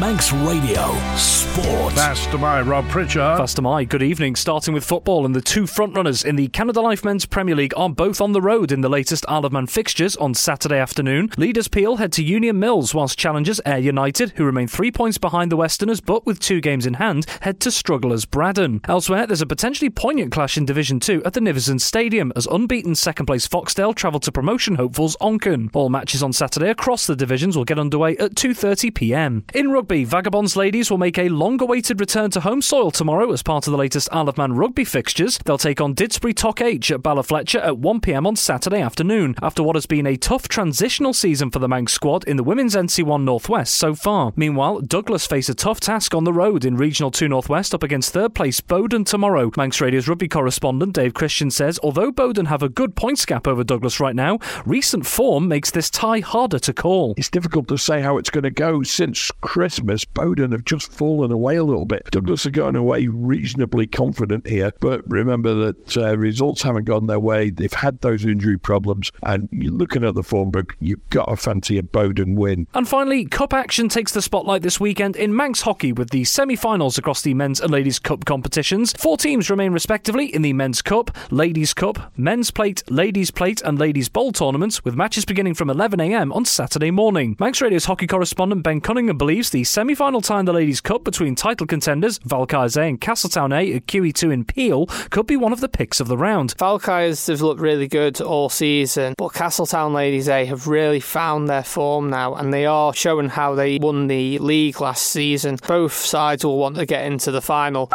Manx 0.01 0.33
Radio 0.33 0.97
Sport. 1.15 1.95
That's 1.95 2.25
to 2.29 2.39
my 2.39 2.63
Rob 2.63 2.89
Pritchard. 2.89 3.37
Fast 3.37 3.57
to 3.57 3.63
my 3.63 3.85
good 3.85 4.03
evening. 4.03 4.35
Starting 4.35 4.73
with 4.73 4.83
football, 4.83 5.27
and 5.27 5.37
the 5.37 5.43
two 5.43 5.65
frontrunners 5.65 6.25
in 6.25 6.37
the 6.37 6.49
Canada 6.49 6.81
Life 6.81 7.05
Men's 7.05 7.27
Premier 7.27 7.55
League 7.55 7.75
are 7.77 7.91
both 7.91 8.19
on 8.19 8.33
the 8.33 8.41
road 8.41 8.73
in 8.73 8.81
the 8.81 8.89
latest 8.89 9.27
Isle 9.29 9.45
of 9.45 9.53
Man 9.53 9.67
fixtures 9.67 10.17
on 10.17 10.33
Saturday 10.33 10.79
afternoon. 10.79 11.29
Leaders 11.37 11.69
Peel 11.69 11.97
head 11.97 12.13
to 12.13 12.25
Union 12.25 12.59
Mills, 12.59 12.95
whilst 12.95 13.19
challengers 13.19 13.61
Ayre 13.67 13.77
United, 13.79 14.31
who 14.37 14.45
remain 14.47 14.69
three 14.69 14.91
points 14.91 15.19
behind 15.19 15.53
the 15.53 15.57
Westerners 15.57 16.01
but 16.01 16.25
with 16.25 16.41
two 16.41 16.63
games 16.63 16.87
in 16.87 16.95
hand, 16.95 17.27
head 17.43 17.61
to 17.61 17.71
strugglers 17.71 18.25
Braddan. 18.25 18.81
Elsewhere, 18.89 19.27
there's 19.27 19.43
a 19.43 19.47
potentially 19.47 19.91
poignant 19.91 20.33
clash 20.33 20.57
in 20.57 20.65
Division 20.65 20.99
2 20.99 21.25
at 21.25 21.35
the 21.35 21.41
Niverson 21.41 21.79
Stadium 21.79 22.33
as 22.35 22.47
unbeaten 22.47 22.95
second 22.95 23.27
place 23.27 23.47
Foxdale 23.47 23.95
travel 23.95 24.21
to 24.21 24.33
promotion 24.33 24.77
hopefuls 24.77 25.15
Onchan. 25.21 25.69
All 25.75 25.91
matches 25.91 26.23
on 26.23 26.33
Saturday 26.33 26.71
across 26.71 27.07
the 27.07 27.17
divisions 27.17 27.55
will 27.55 27.67
get 27.67 27.79
underway 27.79 28.17
at 28.17 28.35
2:30 28.35 28.95
p.m. 28.95 29.45
In 29.53 29.71
rugby 29.71 29.89
rugby, 29.90 30.05
Vagabonds 30.05 30.55
ladies 30.55 30.88
will 30.88 30.98
make 30.98 31.18
a 31.18 31.29
long 31.29 31.61
awaited 31.61 31.98
return 31.98 32.31
to 32.31 32.40
home 32.40 32.62
soil 32.62 32.92
tomorrow 32.92 33.33
as 33.33 33.42
part 33.42 33.66
of 33.66 33.72
the 33.72 33.76
latest 33.76 34.09
Isle 34.12 34.29
of 34.29 34.38
Man 34.38 34.53
rugby 34.53 34.85
fixtures. 34.85 35.37
They'll 35.44 35.59
take 35.59 35.81
on 35.81 35.96
Didsbury 35.96 36.33
Toc 36.33 36.61
H 36.61 36.92
at 36.92 37.00
Ballafletcher 37.00 37.59
at 37.59 37.74
1pm 37.74 38.24
on 38.24 38.37
Saturday 38.37 38.81
afternoon, 38.81 39.35
after 39.42 39.64
what 39.64 39.74
has 39.74 39.87
been 39.87 40.07
a 40.07 40.16
tough 40.16 40.46
transitional 40.46 41.12
season 41.12 41.50
for 41.50 41.59
the 41.59 41.66
Manx 41.66 41.92
squad 41.92 42.22
in 42.29 42.37
the 42.37 42.44
Women's 42.44 42.76
NC1 42.76 43.24
Northwest 43.24 43.74
so 43.74 43.96
far. 43.96 44.33
Meanwhile, 44.37 44.83
Douglas 44.83 45.26
face 45.26 45.48
a 45.48 45.55
tough 45.55 45.81
task 45.81 46.14
on 46.14 46.22
the 46.22 46.33
road 46.33 46.64
in 46.64 46.76
Regional 46.76 47.11
2 47.11 47.26
Northwest 47.26 47.74
up 47.74 47.83
against 47.83 48.12
third 48.12 48.33
place 48.33 48.61
Bowdon 48.61 49.03
tomorrow. 49.03 49.50
Manx 49.57 49.81
Radio's 49.81 50.07
rugby 50.07 50.29
correspondent 50.29 50.92
Dave 50.92 51.14
Christian 51.14 51.50
says 51.50 51.81
although 51.83 52.12
Bowdon 52.12 52.46
have 52.46 52.62
a 52.62 52.68
good 52.68 52.94
points 52.94 53.26
gap 53.26 53.48
over 53.48 53.64
Douglas 53.64 53.98
right 53.98 54.14
now, 54.14 54.38
recent 54.64 55.05
form 55.05 55.48
makes 55.48 55.72
this 55.72 55.90
tie 55.90 56.20
harder 56.20 56.61
to 56.61 56.72
call. 56.72 57.14
It's 57.16 57.29
difficult 57.29 57.66
to 57.68 57.76
say 57.76 58.03
how 58.03 58.18
it's 58.18 58.31
going 58.31 58.44
to 58.44 58.50
go 58.50 58.85
since 58.85 59.33
Christmas. 59.81 60.05
Bowdon 60.05 60.53
have 60.53 60.64
just 60.66 60.93
fallen 60.93 61.33
away 61.33 61.57
a 61.57 61.64
little 61.64 61.87
bit. 61.87 62.11
Douglas 62.11 62.45
are 62.45 62.51
going 62.51 62.77
away 62.77 63.07
reasonably 63.07 63.87
confident 63.87 64.47
here, 64.47 64.73
but 64.79 65.09
remember 65.09 65.55
that 65.55 65.97
uh, 65.97 66.19
results 66.19 66.61
haven't 66.61 66.85
gone 66.85 67.07
their 67.07 67.19
way. 67.19 67.49
They've 67.49 67.73
had 67.73 68.01
those 68.01 68.27
injury 68.27 68.59
problems, 68.59 69.11
and 69.23 69.49
you're 69.51 69.73
looking 69.73 70.05
at 70.05 70.14
the 70.14 70.23
form 70.23 70.51
book, 70.51 70.77
you've 70.81 71.09
got 71.09 71.27
to 71.27 71.37
fancy 71.37 71.79
a 71.79 71.83
Bowdon 71.83 72.35
win. 72.35 72.66
And 72.75 72.87
finally, 72.87 73.25
Cup 73.25 73.55
action 73.55 73.88
takes 73.88 74.12
the 74.12 74.21
spotlight 74.21 74.61
this 74.61 74.79
weekend 74.79 75.16
in 75.16 75.35
Manx 75.35 75.62
hockey 75.62 75.93
with 75.93 76.11
the 76.11 76.25
semi 76.25 76.57
finals 76.57 76.99
across 76.99 77.23
the 77.23 77.33
Men's 77.33 77.61
and 77.61 77.71
Ladies' 77.71 77.99
Cup 77.99 78.27
competitions. 78.27 78.93
Four 78.93 79.16
teams 79.16 79.49
remain 79.49 79.73
respectively 79.73 80.27
in 80.27 80.43
the 80.43 80.53
Men's 80.53 80.83
Cup, 80.83 81.16
Ladies' 81.31 81.73
Cup, 81.73 82.12
Men's 82.19 82.51
Plate, 82.51 82.83
Ladies' 82.90 83.31
Plate, 83.31 83.62
and 83.62 83.79
Ladies' 83.79 84.11
Bowl 84.11 84.33
tournaments, 84.33 84.85
with 84.85 84.95
matches 84.95 85.25
beginning 85.25 85.55
from 85.55 85.69
11am 85.69 86.35
on 86.35 86.45
Saturday 86.45 86.90
morning. 86.90 87.35
Manx 87.40 87.62
Radio's 87.62 87.87
hockey 87.87 88.07
correspondent 88.07 88.62
Ben 88.62 88.83
Cunningham 88.83 89.16
believes 89.16 89.49
the 89.49 89.60
semi 89.64 89.94
final 89.94 90.20
tie 90.20 90.40
in 90.40 90.46
the 90.46 90.53
Ladies' 90.53 90.81
Cup 90.81 91.05
between 91.05 91.35
title 91.35 91.66
contenders 91.66 92.18
Valkyries 92.18 92.77
A 92.77 92.83
and 92.83 93.01
Castletown 93.01 93.53
A 93.53 93.75
at 93.75 93.87
QE2 93.87 94.33
in 94.33 94.44
Peel 94.44 94.87
could 95.11 95.27
be 95.27 95.37
one 95.37 95.53
of 95.53 95.61
the 95.61 95.68
picks 95.68 96.01
of 96.01 96.09
the 96.09 96.16
round. 96.16 96.55
Valkyries 96.59 97.27
have 97.27 97.42
looked 97.42 97.61
really 97.61 97.88
good 97.88 98.20
all 98.20 98.49
season, 98.49 99.14
but 99.16 99.35
Castletown 99.35 99.92
Ladies 99.92 100.29
A 100.29 100.44
have 100.44 100.66
really 100.66 101.01
found 101.01 101.49
their 101.49 101.64
form 101.64 102.11
now, 102.11 102.35
and 102.35 102.53
they 102.53 102.66
are 102.66 102.94
showing 102.94 103.29
how 103.29 103.55
they 103.55 103.79
won 103.79 104.07
the 104.07 104.38
league 104.38 104.81
last 104.81 105.07
season. 105.07 105.59
Both 105.66 105.94
sides 105.94 106.44
will 106.44 106.59
want 106.59 106.77
to 106.77 106.87
get 106.87 107.05
into 107.05 107.31
the 107.31 107.42
final. 107.42 107.90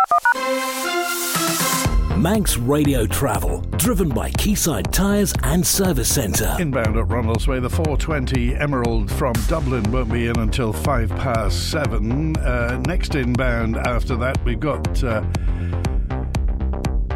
Manx 2.26 2.58
Radio 2.58 3.06
Travel, 3.06 3.60
driven 3.78 4.10
by 4.10 4.32
Quayside 4.32 4.92
Tyres 4.92 5.32
and 5.44 5.64
Service 5.64 6.12
Centre. 6.12 6.56
Inbound 6.58 6.98
at 6.98 7.06
Ronaldsway, 7.06 7.62
the 7.62 7.70
420 7.70 8.56
Emerald 8.56 9.12
from 9.12 9.34
Dublin 9.48 9.84
won't 9.92 10.12
be 10.12 10.26
in 10.26 10.40
until 10.40 10.74
five 10.74 11.10
past 11.10 11.70
seven. 11.70 12.36
Uh, 12.38 12.82
next 12.88 13.14
inbound 13.14 13.78
after 13.78 14.16
that, 14.16 14.44
we've 14.44 14.60
got. 14.60 15.04
Uh, 15.04 15.24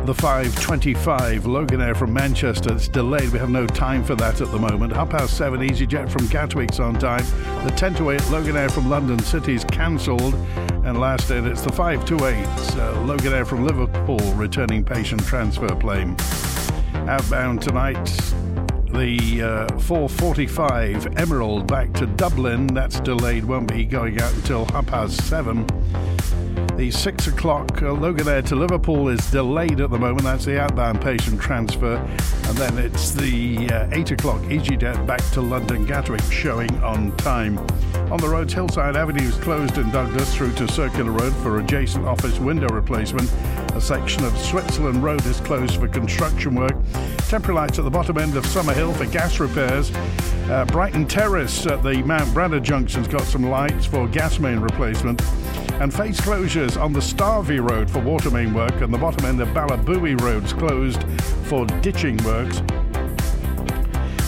the 0.09 0.21
525 0.23 1.43
Loganair 1.43 1.95
from 1.95 2.11
Manchester. 2.11 2.73
It's 2.73 2.87
delayed. 2.87 3.29
We 3.29 3.37
have 3.37 3.51
no 3.51 3.67
time 3.67 4.03
for 4.03 4.15
that 4.15 4.41
at 4.41 4.51
the 4.51 4.57
moment. 4.57 4.91
Half 4.91 5.11
past 5.11 5.37
seven 5.37 5.59
EasyJet 5.59 6.09
from 6.09 6.25
Gatwick's 6.29 6.79
on 6.79 6.97
time. 6.97 7.23
The 7.63 7.71
10 7.77 7.93
to 7.95 8.09
8 8.09 8.19
Loganair 8.21 8.71
from 8.71 8.89
London 8.89 9.19
City's 9.19 9.63
cancelled. 9.65 10.33
And 10.83 10.99
last 10.99 11.29
in, 11.29 11.45
it's 11.45 11.61
the 11.61 11.71
528 11.71 12.43
uh, 12.43 12.95
Loganair 13.05 13.45
from 13.45 13.63
Liverpool 13.67 14.17
returning 14.33 14.83
patient 14.83 15.23
transfer 15.25 15.75
plane. 15.75 16.15
Outbound 17.07 17.61
tonight, 17.61 18.09
the 18.99 19.41
uh, 19.41 19.79
445 19.79 21.17
Emerald 21.17 21.67
back 21.67 21.93
to 21.93 22.05
Dublin. 22.05 22.67
That's 22.67 22.99
delayed, 22.99 23.45
won't 23.45 23.71
be 23.71 23.85
going 23.85 24.19
out 24.19 24.33
until 24.33 24.65
half 24.65 24.87
past 24.87 25.23
seven. 25.27 25.65
The 26.75 26.91
six 26.91 27.27
o'clock 27.27 27.81
uh, 27.81 27.85
Loganair 27.85 28.45
to 28.47 28.57
Liverpool 28.57 29.07
is 29.07 29.19
delayed 29.31 29.79
at 29.79 29.89
the 29.89 29.97
moment. 29.97 30.23
That's 30.23 30.43
the 30.43 30.59
outbound 30.59 31.01
patient 31.01 31.39
transfer. 31.39 31.95
And 31.95 32.57
then 32.57 32.77
it's 32.77 33.11
the 33.11 33.69
uh, 33.69 33.89
eight 33.93 34.11
o'clock 34.11 34.41
EasyJet 34.41 35.07
back 35.07 35.23
to 35.31 35.41
London 35.41 35.85
Gatwick 35.85 36.21
showing 36.29 36.71
on 36.83 37.15
time. 37.17 37.57
On 38.11 38.17
the 38.17 38.27
roads, 38.27 38.53
Hillside 38.53 38.97
Avenue 38.97 39.27
is 39.27 39.35
closed 39.35 39.77
in 39.77 39.89
Douglas 39.91 40.35
through 40.35 40.53
to 40.53 40.67
Circular 40.67 41.11
Road 41.11 41.33
for 41.37 41.59
adjacent 41.59 42.05
office 42.05 42.37
window 42.39 42.67
replacement. 42.67 43.31
A 43.75 43.81
section 43.81 44.25
of 44.25 44.37
Switzerland 44.37 45.01
Road 45.03 45.25
is 45.25 45.39
closed 45.39 45.79
for 45.79 45.87
construction 45.87 46.55
work. 46.55 46.75
Temporary 47.29 47.61
lights 47.61 47.77
at 47.77 47.85
the 47.85 47.91
bottom 47.91 48.17
end 48.17 48.35
of 48.35 48.43
Summerhill 48.43 48.97
for 48.97 49.05
gas 49.05 49.39
repairs. 49.39 49.91
Uh, 50.49 50.65
Brighton 50.65 51.05
Terrace 51.05 51.67
at 51.67 51.83
the 51.83 52.01
Mount 52.01 52.33
Bradder 52.33 52.59
junction's 52.59 53.07
got 53.07 53.21
some 53.21 53.47
lights 53.47 53.85
for 53.85 54.07
gas 54.07 54.39
main 54.39 54.59
replacement 54.59 55.21
and 55.73 55.93
face 55.93 56.19
closures 56.19 56.75
on 56.75 56.91
the 56.91 56.99
Starvey 56.99 57.59
Road 57.59 57.87
for 57.87 57.99
water 57.99 58.31
main 58.31 58.51
work, 58.51 58.81
and 58.81 58.91
the 58.91 58.97
bottom 58.97 59.27
end 59.27 59.39
of 59.41 59.47
Ballabooey 59.49 60.19
Road's 60.19 60.53
closed 60.53 61.03
for 61.45 61.67
ditching 61.81 62.17
works. 62.23 62.63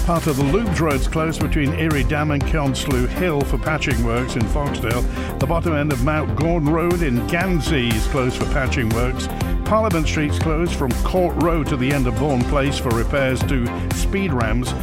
Part 0.05 0.27
of 0.27 0.37
the 0.37 0.43
Loubs 0.55 0.79
Road's 0.79 1.07
closed 1.07 1.41
between 1.41 1.71
Eairy 1.71 2.07
Dam 2.07 2.29
and 2.29 2.43
Keonslew 2.43 3.07
Hill 3.07 3.41
for 3.41 3.57
patching 3.57 4.03
works 4.03 4.35
in 4.35 4.43
Foxdale. 4.43 5.39
The 5.39 5.47
bottom 5.47 5.73
end 5.73 5.91
of 5.91 6.03
Mount 6.03 6.35
Gordon 6.35 6.69
Road 6.69 7.01
in 7.01 7.25
Gansey 7.25 7.91
is 7.91 8.05
closed 8.09 8.37
for 8.37 8.45
patching 8.53 8.89
works. 8.89 9.27
Parliament 9.71 10.05
Street's 10.05 10.37
closed 10.37 10.73
from 10.73 10.91
Court 11.05 11.33
Road 11.41 11.65
to 11.67 11.77
the 11.77 11.93
end 11.93 12.05
of 12.05 12.15
Vaughan 12.15 12.41
Place 12.49 12.77
for 12.77 12.89
repairs 12.89 13.39
to 13.43 13.65
speed 13.93 14.33
rams. 14.33 14.73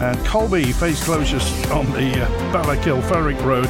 And 0.00 0.18
Colby 0.26 0.70
face 0.70 1.02
closures 1.02 1.74
on 1.74 1.86
the 1.92 2.22
uh, 2.22 2.28
Ballakilferrick 2.52 3.42
Road 3.42 3.68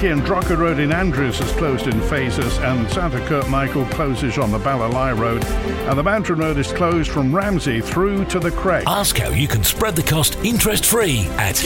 and 0.00 0.24
Drogheda 0.24 0.56
Road 0.56 0.78
in 0.78 0.92
Andrews 0.92 1.40
is 1.40 1.50
closed 1.52 1.88
in 1.88 2.00
phases, 2.02 2.56
and 2.58 2.88
Santa 2.90 3.18
Kurt 3.26 3.48
Michael 3.48 3.84
closes 3.86 4.38
on 4.38 4.52
the 4.52 4.58
Ballalai 4.58 5.18
Road, 5.18 5.44
and 5.44 5.98
the 5.98 6.02
Mountain 6.04 6.36
Road 6.36 6.56
is 6.56 6.72
closed 6.72 7.10
from 7.10 7.34
Ramsey 7.34 7.80
through 7.80 8.24
to 8.26 8.38
the 8.38 8.52
Craig. 8.52 8.84
Ask 8.86 9.18
how 9.18 9.30
you 9.30 9.48
can 9.48 9.64
spread 9.64 9.96
the 9.96 10.04
cost 10.04 10.36
interest 10.44 10.86
free 10.86 11.26
at 11.32 11.56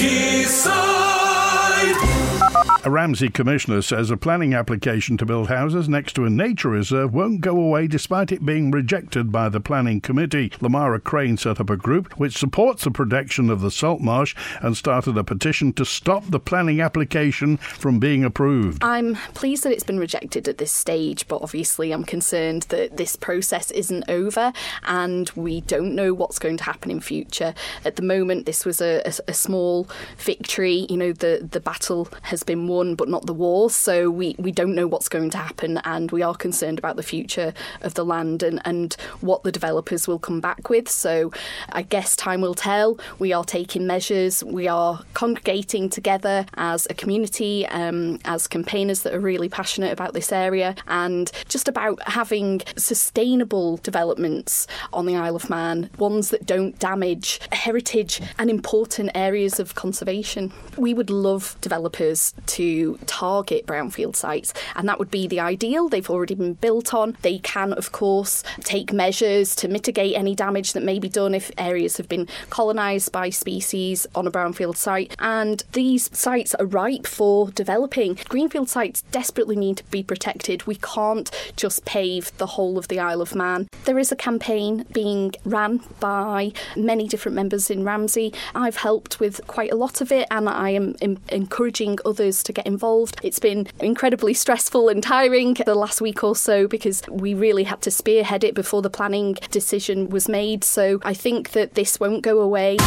A 2.87 2.89
Ramsey 2.89 3.31
commissioner 3.31 3.83
says 3.83 4.13
a 4.13 4.17
planning 4.17 4.55
application 4.55 5.17
to 5.17 5.27
build 5.27 5.49
houses 5.49 5.89
next 5.89 6.13
to 6.13 6.25
a 6.25 6.31
nature 6.31 6.69
reserve 6.69 7.13
won't 7.13 7.41
go 7.41 7.59
away 7.59 7.89
despite 7.89 8.31
it 8.31 8.47
being 8.47 8.71
rejected 8.71 9.33
by 9.33 9.49
the 9.49 9.59
planning 9.59 10.01
committee. 10.01 10.51
Lamara 10.61 11.03
Crane 11.03 11.37
set 11.37 11.59
up 11.59 11.69
a 11.69 11.77
group 11.77 12.13
which 12.13 12.39
supports 12.39 12.85
the 12.85 12.93
protection 12.93 13.51
of 13.51 13.61
the 13.61 13.73
salt 13.73 14.03
marsh 14.03 14.37
and 14.63 14.77
started 14.77 15.19
a 15.19 15.25
petition 15.25 15.73
to 15.73 15.85
stop 15.85 16.27
the 16.29 16.39
planning 16.39 16.81
application 16.81 17.57
from 17.57 17.99
being 17.99 18.23
approved. 18.23 18.85
I'm 18.85 19.17
pleased 19.35 19.65
that 19.65 19.73
it's 19.73 19.83
been 19.83 19.99
rejected 19.99 20.47
at 20.47 20.59
this 20.59 20.71
stage, 20.71 21.27
but 21.27 21.43
obviously 21.43 21.91
I'm 21.91 22.05
concerned 22.05 22.67
that 22.69 22.99
this 22.99 23.17
process 23.17 23.73
isn't 23.73 24.05
over 24.09 24.53
and 24.85 25.29
we 25.35 25.63
don't 25.63 25.97
know 25.97 26.15
what's 26.15 26.39
going 26.39 26.59
to 26.59 26.65
happen 26.65 26.93
in 26.93 27.01
future. 27.01 27.53
At 27.85 27.97
the 27.97 28.03
moment, 28.03 28.47
this 28.47 28.65
was 28.65 28.81
a, 28.81 29.03
a, 29.05 29.13
a 29.27 29.35
small 29.35 29.89
victory. 30.19 30.87
You 30.89 30.97
know, 30.97 31.13
the, 31.13 31.49
the 31.51 31.59
battle 31.59 32.07
has 32.23 32.45
been 32.45 32.69
won, 32.69 32.76
but 32.85 33.09
not 33.09 33.27
the 33.27 33.35
war. 33.35 33.71
So 33.71 34.11
we, 34.11 34.37
we 34.39 34.53
don't 34.53 34.75
know 34.75 34.87
what's 34.87 35.09
going 35.09 35.31
to 35.31 35.39
happen, 35.39 35.79
and 35.85 36.11
we 36.11 36.23
are 36.23 36.35
concerned 36.35 36.79
about 36.79 36.97
the 36.97 37.03
future 37.03 37.53
of 37.83 37.95
the 37.95 38.05
land 38.05 38.43
and, 38.43 38.61
and 38.65 38.95
what 39.21 39.43
the 39.43 39.53
developers 39.53 40.07
will 40.09 40.19
come 40.19 40.41
back 40.41 40.69
with. 40.69 40.89
So 40.89 41.33
I 41.71 41.83
guess 41.83 42.17
time 42.17 42.41
will 42.41 42.55
tell. 42.55 42.99
We 43.19 43.33
are 43.33 43.45
taking 43.45 43.87
measures, 43.87 44.45
we 44.45 44.69
are 44.69 45.03
congregating 45.15 45.89
together 45.89 46.47
as 46.55 46.87
a 46.91 46.95
community, 46.95 47.67
um, 47.69 48.19
as 48.25 48.47
campaigners 48.47 49.03
that 49.03 49.15
are 49.15 49.21
really 49.21 49.49
passionate 49.49 49.93
about 49.93 50.13
this 50.13 50.33
area, 50.33 50.75
and 50.87 51.31
just 51.49 51.69
about 51.69 52.01
having 52.09 52.63
sustainable 52.77 53.79
developments 53.79 54.67
on 54.93 55.07
the 55.07 55.17
Isle 55.17 55.37
of 55.37 55.51
Man, 55.51 55.91
ones 55.99 56.31
that 56.31 56.47
don't 56.47 56.79
damage 56.79 57.41
heritage 57.53 58.21
and 58.39 58.51
important 58.51 59.11
areas 59.15 59.59
of 59.61 59.75
conservation. 59.75 60.53
We 60.77 60.93
would 60.95 61.11
love 61.11 61.57
developers 61.61 62.35
to 62.47 62.66
target 63.07 63.67
brownfield 63.67 64.17
sites, 64.17 64.53
and 64.75 64.89
that 64.89 64.99
would 64.99 65.11
be 65.11 65.27
the 65.27 65.41
ideal. 65.41 65.89
They've 65.89 66.11
already 66.11 66.35
been 66.35 66.55
built 66.55 66.95
on. 66.95 67.17
They 67.23 67.39
can, 67.39 67.73
of 67.73 67.93
course, 67.93 68.43
take 68.61 68.93
measures 68.93 69.55
to 69.57 69.69
mitigate 69.69 70.17
any 70.17 70.35
damage 70.35 70.73
that 70.73 70.83
may 70.83 70.99
be 70.99 71.09
done 71.09 71.35
if 71.35 71.51
areas 71.59 71.97
have 71.97 72.09
been 72.09 72.29
colonised 72.51 73.13
by 73.13 73.31
species 73.31 74.07
on 74.15 74.27
a 74.27 74.31
brownfield 74.31 74.77
site. 74.77 75.15
And 75.19 75.63
these 75.73 76.11
sites 76.17 76.55
are 76.55 76.67
ripe 76.67 77.07
for 77.07 77.51
developing. 77.51 78.19
Greenfield 78.29 78.69
sites 78.69 79.03
desperately 79.11 79.57
need 79.57 79.79
to 79.79 79.85
be 79.85 80.03
protected. 80.03 80.67
We 80.67 80.77
can't 80.77 81.31
just 81.57 81.85
pave 81.85 82.37
the 82.39 82.47
whole 82.47 82.79
of 82.79 82.89
the 82.89 82.99
Isle 82.99 83.23
of 83.23 83.35
Man. 83.35 83.69
There 83.85 83.99
is 83.99 84.13
a 84.13 84.17
campaign 84.17 84.85
being 84.93 85.33
ran 85.45 85.81
by 86.01 86.53
many 86.77 87.09
different 87.09 87.37
members 87.37 87.71
in 87.71 87.85
Ramsey. 87.85 88.33
I've 88.55 88.77
helped 88.77 89.21
with 89.21 89.41
quite 89.47 89.73
a 89.73 89.77
lot 89.77 90.01
of 90.01 90.11
it, 90.13 90.27
and 90.31 90.49
I 90.49 90.71
am 90.71 90.95
encouraging 91.29 91.99
others 92.05 92.43
to 92.47 92.53
get 92.53 92.67
involved. 92.67 93.21
It's 93.23 93.39
been 93.39 93.69
incredibly 93.81 94.35
stressful 94.35 94.89
and 94.89 95.03
tiring 95.03 95.55
the 95.55 95.75
last 95.75 96.01
week 96.01 96.25
or 96.25 96.35
so 96.35 96.67
because 96.67 97.03
we 97.09 97.35
really 97.35 97.65
had 97.65 97.83
to 97.83 97.91
spearhead 97.91 98.43
it 98.43 98.55
before 98.55 98.83
the 98.83 98.91
planning 98.91 99.35
decision 99.51 100.09
was 100.09 100.29
made. 100.29 100.65
So 100.65 100.99
I 101.05 101.15
think 101.15 101.51
that 101.51 101.75
this 101.75 102.01
won't 102.01 102.23
go 102.23 102.41
away. 102.41 102.79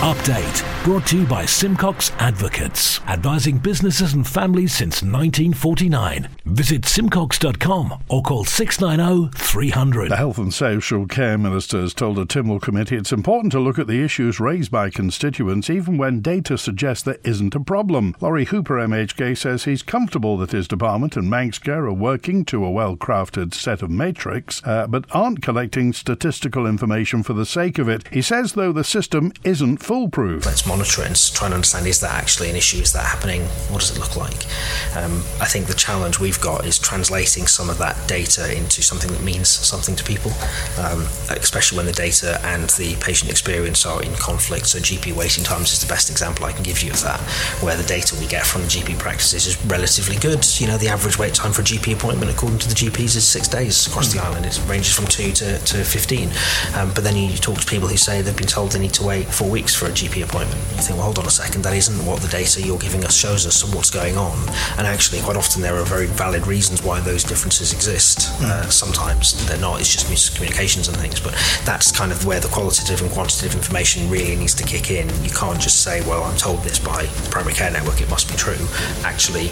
Update 0.00 0.84
brought 0.84 1.06
to 1.06 1.18
you 1.18 1.26
by 1.26 1.46
Simcox 1.46 2.12
Advocates, 2.18 3.00
advising 3.08 3.56
businesses 3.56 4.12
and 4.12 4.24
families 4.26 4.72
since 4.72 5.02
1949. 5.02 6.28
Visit 6.44 6.84
simcox.com 6.84 8.04
or 8.08 8.22
call 8.22 8.44
690 8.44 9.36
300. 9.36 10.10
The 10.10 10.16
Health 10.16 10.38
and 10.38 10.52
Social 10.54 11.06
Care 11.06 11.38
Minister 11.38 11.80
has 11.80 11.94
told 11.94 12.18
a 12.18 12.26
Tynwald 12.26 12.60
committee 12.60 12.94
it's 12.96 13.10
important 13.10 13.50
to 13.52 13.58
look 13.58 13.78
at 13.78 13.86
the 13.88 14.04
issues 14.04 14.38
raised 14.38 14.70
by 14.70 14.90
constituents 14.90 15.70
even 15.70 15.96
when 15.96 16.20
data 16.20 16.58
suggests 16.58 17.02
there 17.02 17.18
isn't 17.24 17.54
a 17.54 17.60
problem. 17.60 18.14
Laurie 18.20 18.44
Hooper 18.44 18.74
MHK 18.74 19.36
says 19.36 19.64
he's 19.64 19.82
comfortable 19.82 20.36
that 20.36 20.52
his 20.52 20.68
department 20.68 21.16
and 21.16 21.28
Manx 21.30 21.58
Care 21.58 21.86
are 21.86 21.92
working 21.92 22.44
to 22.44 22.64
a 22.64 22.70
well 22.70 22.96
crafted 22.96 23.54
set 23.54 23.82
of 23.82 23.90
matrix, 23.90 24.62
uh, 24.64 24.86
but 24.86 25.06
aren't 25.12 25.42
collecting 25.42 25.94
statistical 25.94 26.66
information 26.66 27.22
for 27.22 27.32
the 27.32 27.46
sake 27.46 27.78
of 27.78 27.88
it. 27.88 28.06
He 28.12 28.22
says, 28.22 28.52
though, 28.52 28.72
the 28.72 28.84
system 28.84 29.32
isn't 29.42 29.85
foolproof. 29.86 30.44
Let's 30.44 30.66
monitor 30.66 31.02
it 31.02 31.06
and 31.06 31.16
try 31.16 31.46
and 31.46 31.54
understand 31.54 31.86
is 31.86 32.00
that 32.00 32.10
actually 32.10 32.50
an 32.50 32.56
issue? 32.56 32.78
Is 32.78 32.92
that 32.92 33.04
happening? 33.04 33.42
What 33.70 33.78
does 33.78 33.96
it 33.96 34.00
look 34.00 34.16
like? 34.16 34.44
Um, 34.96 35.22
I 35.40 35.46
think 35.46 35.68
the 35.68 35.78
challenge 35.78 36.18
we've 36.18 36.40
got 36.40 36.66
is 36.66 36.76
translating 36.76 37.46
some 37.46 37.70
of 37.70 37.78
that 37.78 37.96
data 38.08 38.50
into 38.50 38.82
something 38.82 39.12
that 39.12 39.22
means 39.22 39.48
something 39.48 39.94
to 39.94 40.02
people, 40.02 40.32
um, 40.82 41.06
especially 41.30 41.76
when 41.76 41.86
the 41.86 41.92
data 41.92 42.40
and 42.42 42.68
the 42.70 42.96
patient 43.00 43.30
experience 43.30 43.86
are 43.86 44.02
in 44.02 44.12
conflict. 44.14 44.66
So, 44.66 44.80
GP 44.80 45.14
waiting 45.14 45.44
times 45.44 45.72
is 45.72 45.80
the 45.80 45.86
best 45.86 46.10
example 46.10 46.46
I 46.46 46.52
can 46.52 46.64
give 46.64 46.82
you 46.82 46.90
of 46.90 47.00
that, 47.02 47.20
where 47.62 47.76
the 47.76 47.86
data 47.86 48.16
we 48.18 48.26
get 48.26 48.44
from 48.44 48.62
the 48.62 48.68
GP 48.68 48.98
practices 48.98 49.46
is 49.46 49.54
relatively 49.66 50.16
good. 50.16 50.44
You 50.60 50.66
know, 50.66 50.78
the 50.78 50.88
average 50.88 51.16
wait 51.16 51.34
time 51.34 51.52
for 51.52 51.62
a 51.62 51.64
GP 51.64 51.94
appointment, 51.94 52.32
according 52.32 52.58
to 52.58 52.68
the 52.68 52.74
GPs, 52.74 53.14
is 53.14 53.24
six 53.24 53.46
days 53.46 53.86
across 53.86 54.12
the 54.12 54.20
island. 54.20 54.46
It 54.46 54.60
ranges 54.66 54.92
from 54.92 55.06
two 55.06 55.30
to, 55.30 55.58
to 55.58 55.84
15. 55.84 56.30
Um, 56.74 56.92
but 56.92 57.04
then 57.04 57.14
you 57.14 57.30
talk 57.36 57.58
to 57.58 57.66
people 57.66 57.86
who 57.86 57.96
say 57.96 58.20
they've 58.20 58.36
been 58.36 58.48
told 58.48 58.72
they 58.72 58.80
need 58.80 58.94
to 58.94 59.04
wait 59.04 59.26
four 59.26 59.48
weeks 59.48 59.75
for 59.76 59.86
a 59.86 59.90
GP 59.90 60.24
appointment. 60.24 60.58
You 60.72 60.82
think, 60.82 60.96
well, 60.96 61.04
hold 61.04 61.18
on 61.18 61.26
a 61.26 61.30
second, 61.30 61.62
that 61.62 61.74
isn't 61.74 62.04
what 62.06 62.20
the 62.20 62.28
data 62.28 62.62
you're 62.62 62.78
giving 62.78 63.04
us 63.04 63.16
shows 63.16 63.46
us 63.46 63.62
of 63.62 63.74
what's 63.74 63.90
going 63.90 64.16
on. 64.16 64.36
And 64.78 64.86
actually, 64.86 65.20
quite 65.20 65.36
often 65.36 65.60
there 65.60 65.76
are 65.76 65.84
very 65.84 66.06
valid 66.06 66.46
reasons 66.46 66.82
why 66.82 67.00
those 67.00 67.22
differences 67.22 67.72
exist. 67.72 68.30
Uh, 68.42 68.68
sometimes 68.70 69.46
they're 69.46 69.60
not, 69.60 69.80
it's 69.80 69.92
just 69.92 70.06
miscommunications 70.06 70.88
and 70.88 70.96
things. 70.96 71.20
But 71.20 71.34
that's 71.64 71.92
kind 71.92 72.10
of 72.10 72.24
where 72.24 72.40
the 72.40 72.48
qualitative 72.48 73.02
and 73.02 73.10
quantitative 73.10 73.54
information 73.54 74.08
really 74.08 74.34
needs 74.36 74.54
to 74.54 74.64
kick 74.64 74.90
in. 74.90 75.08
You 75.22 75.30
can't 75.30 75.60
just 75.60 75.82
say, 75.82 76.00
well, 76.08 76.24
I'm 76.24 76.36
told 76.36 76.62
this 76.62 76.78
by 76.78 77.04
the 77.04 77.30
primary 77.30 77.54
care 77.54 77.70
network, 77.70 78.00
it 78.00 78.08
must 78.08 78.28
be 78.30 78.36
true. 78.36 78.58
Actually, 79.04 79.48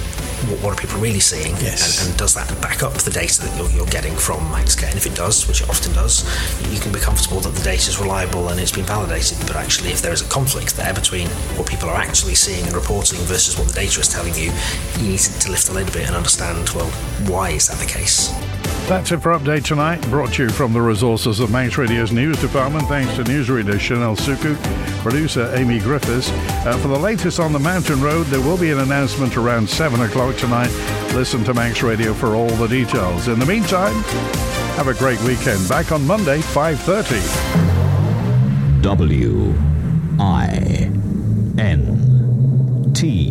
what, 0.49 0.63
what 0.65 0.73
are 0.73 0.81
people 0.81 0.99
really 1.01 1.21
seeing? 1.21 1.53
Yes. 1.61 2.01
And, 2.01 2.11
and 2.11 2.19
does 2.19 2.35
that 2.35 2.49
back 2.61 2.83
up 2.83 2.95
the 2.95 3.11
data 3.11 3.43
that 3.43 3.53
you're, 3.59 3.71
you're 3.71 3.93
getting 3.93 4.17
from 4.17 4.41
Manx 4.51 4.75
Care? 4.75 4.89
And 4.89 4.97
if 4.97 5.07
it 5.07 5.15
does, 5.15 5.47
which 5.47 5.61
it 5.61 5.69
often 5.69 5.93
does, 5.93 6.25
you 6.73 6.81
can 6.81 6.93
be 6.93 7.01
comfortable 7.01 7.41
that 7.41 7.55
the 7.55 7.63
data 7.63 7.91
is 7.91 8.01
reliable 8.01 8.49
and 8.49 8.59
it's 8.59 8.73
been 8.73 8.87
validated. 8.87 9.39
But 9.47 9.57
actually, 9.57 9.91
if 9.91 10.01
there 10.01 10.14
is 10.15 10.23
a 10.23 10.29
conflict 10.29 10.77
there 10.77 10.95
between 10.95 11.27
what 11.59 11.69
people 11.69 11.89
are 11.89 11.97
actually 11.97 12.37
seeing 12.37 12.65
and 12.65 12.75
reporting 12.75 13.19
versus 13.23 13.59
what 13.59 13.67
the 13.67 13.75
data 13.75 14.01
is 14.01 14.09
telling 14.09 14.33
you, 14.35 14.53
you 14.99 15.09
need 15.11 15.19
to, 15.19 15.39
to 15.41 15.51
lift 15.51 15.69
a 15.69 15.73
little 15.73 15.93
bit 15.93 16.07
and 16.07 16.15
understand, 16.15 16.71
well, 16.71 16.89
why 17.29 17.51
is 17.51 17.67
that 17.69 17.79
the 17.79 17.87
case? 17.87 18.29
That's 18.89 19.11
it 19.13 19.21
for 19.21 19.33
Update 19.33 19.65
Tonight, 19.65 20.01
brought 20.03 20.35
to 20.35 20.45
you 20.45 20.51
from 20.51 20.73
the 20.73 20.81
resources 20.81 21.41
of 21.41 21.51
Manx 21.51 21.77
Radio's 21.77 22.13
news 22.13 22.41
department. 22.41 22.87
Thanks 22.87 23.17
to 23.17 23.25
newsreader 23.25 23.81
Chanel 23.81 24.15
Suku, 24.15 24.57
producer 25.03 25.51
Amy 25.55 25.81
Griffiths. 25.81 26.31
Uh, 26.65 26.79
for 26.81 26.87
the 26.89 26.99
latest 26.99 27.41
on 27.41 27.53
the 27.53 27.59
Mountain 27.59 28.01
Road, 28.01 28.27
there 28.27 28.41
will 28.41 28.59
be 28.59 28.71
an 28.71 28.79
announcement 28.79 29.37
around 29.37 29.69
7 29.69 30.01
o'clock 30.01 30.37
tonight. 30.37 30.71
Listen 31.15 31.43
to 31.45 31.55
Manx 31.55 31.83
Radio 31.83 32.15
for 32.15 32.37
all 32.37 32.51
the 32.51 32.69
details. 32.69 33.27
In 33.27 33.41
the 33.41 33.47
meantime, 33.47 33.95
have 34.77 34.87
a 34.87 34.95
great 34.95 35.21
weekend. 35.23 35.69
Back 35.69 35.91
on 35.91 36.07
Monday, 36.07 36.39
5.30. 36.39 38.83
W 38.83 39.74
I 40.19 40.91
N 41.59 42.93
T 42.95 43.25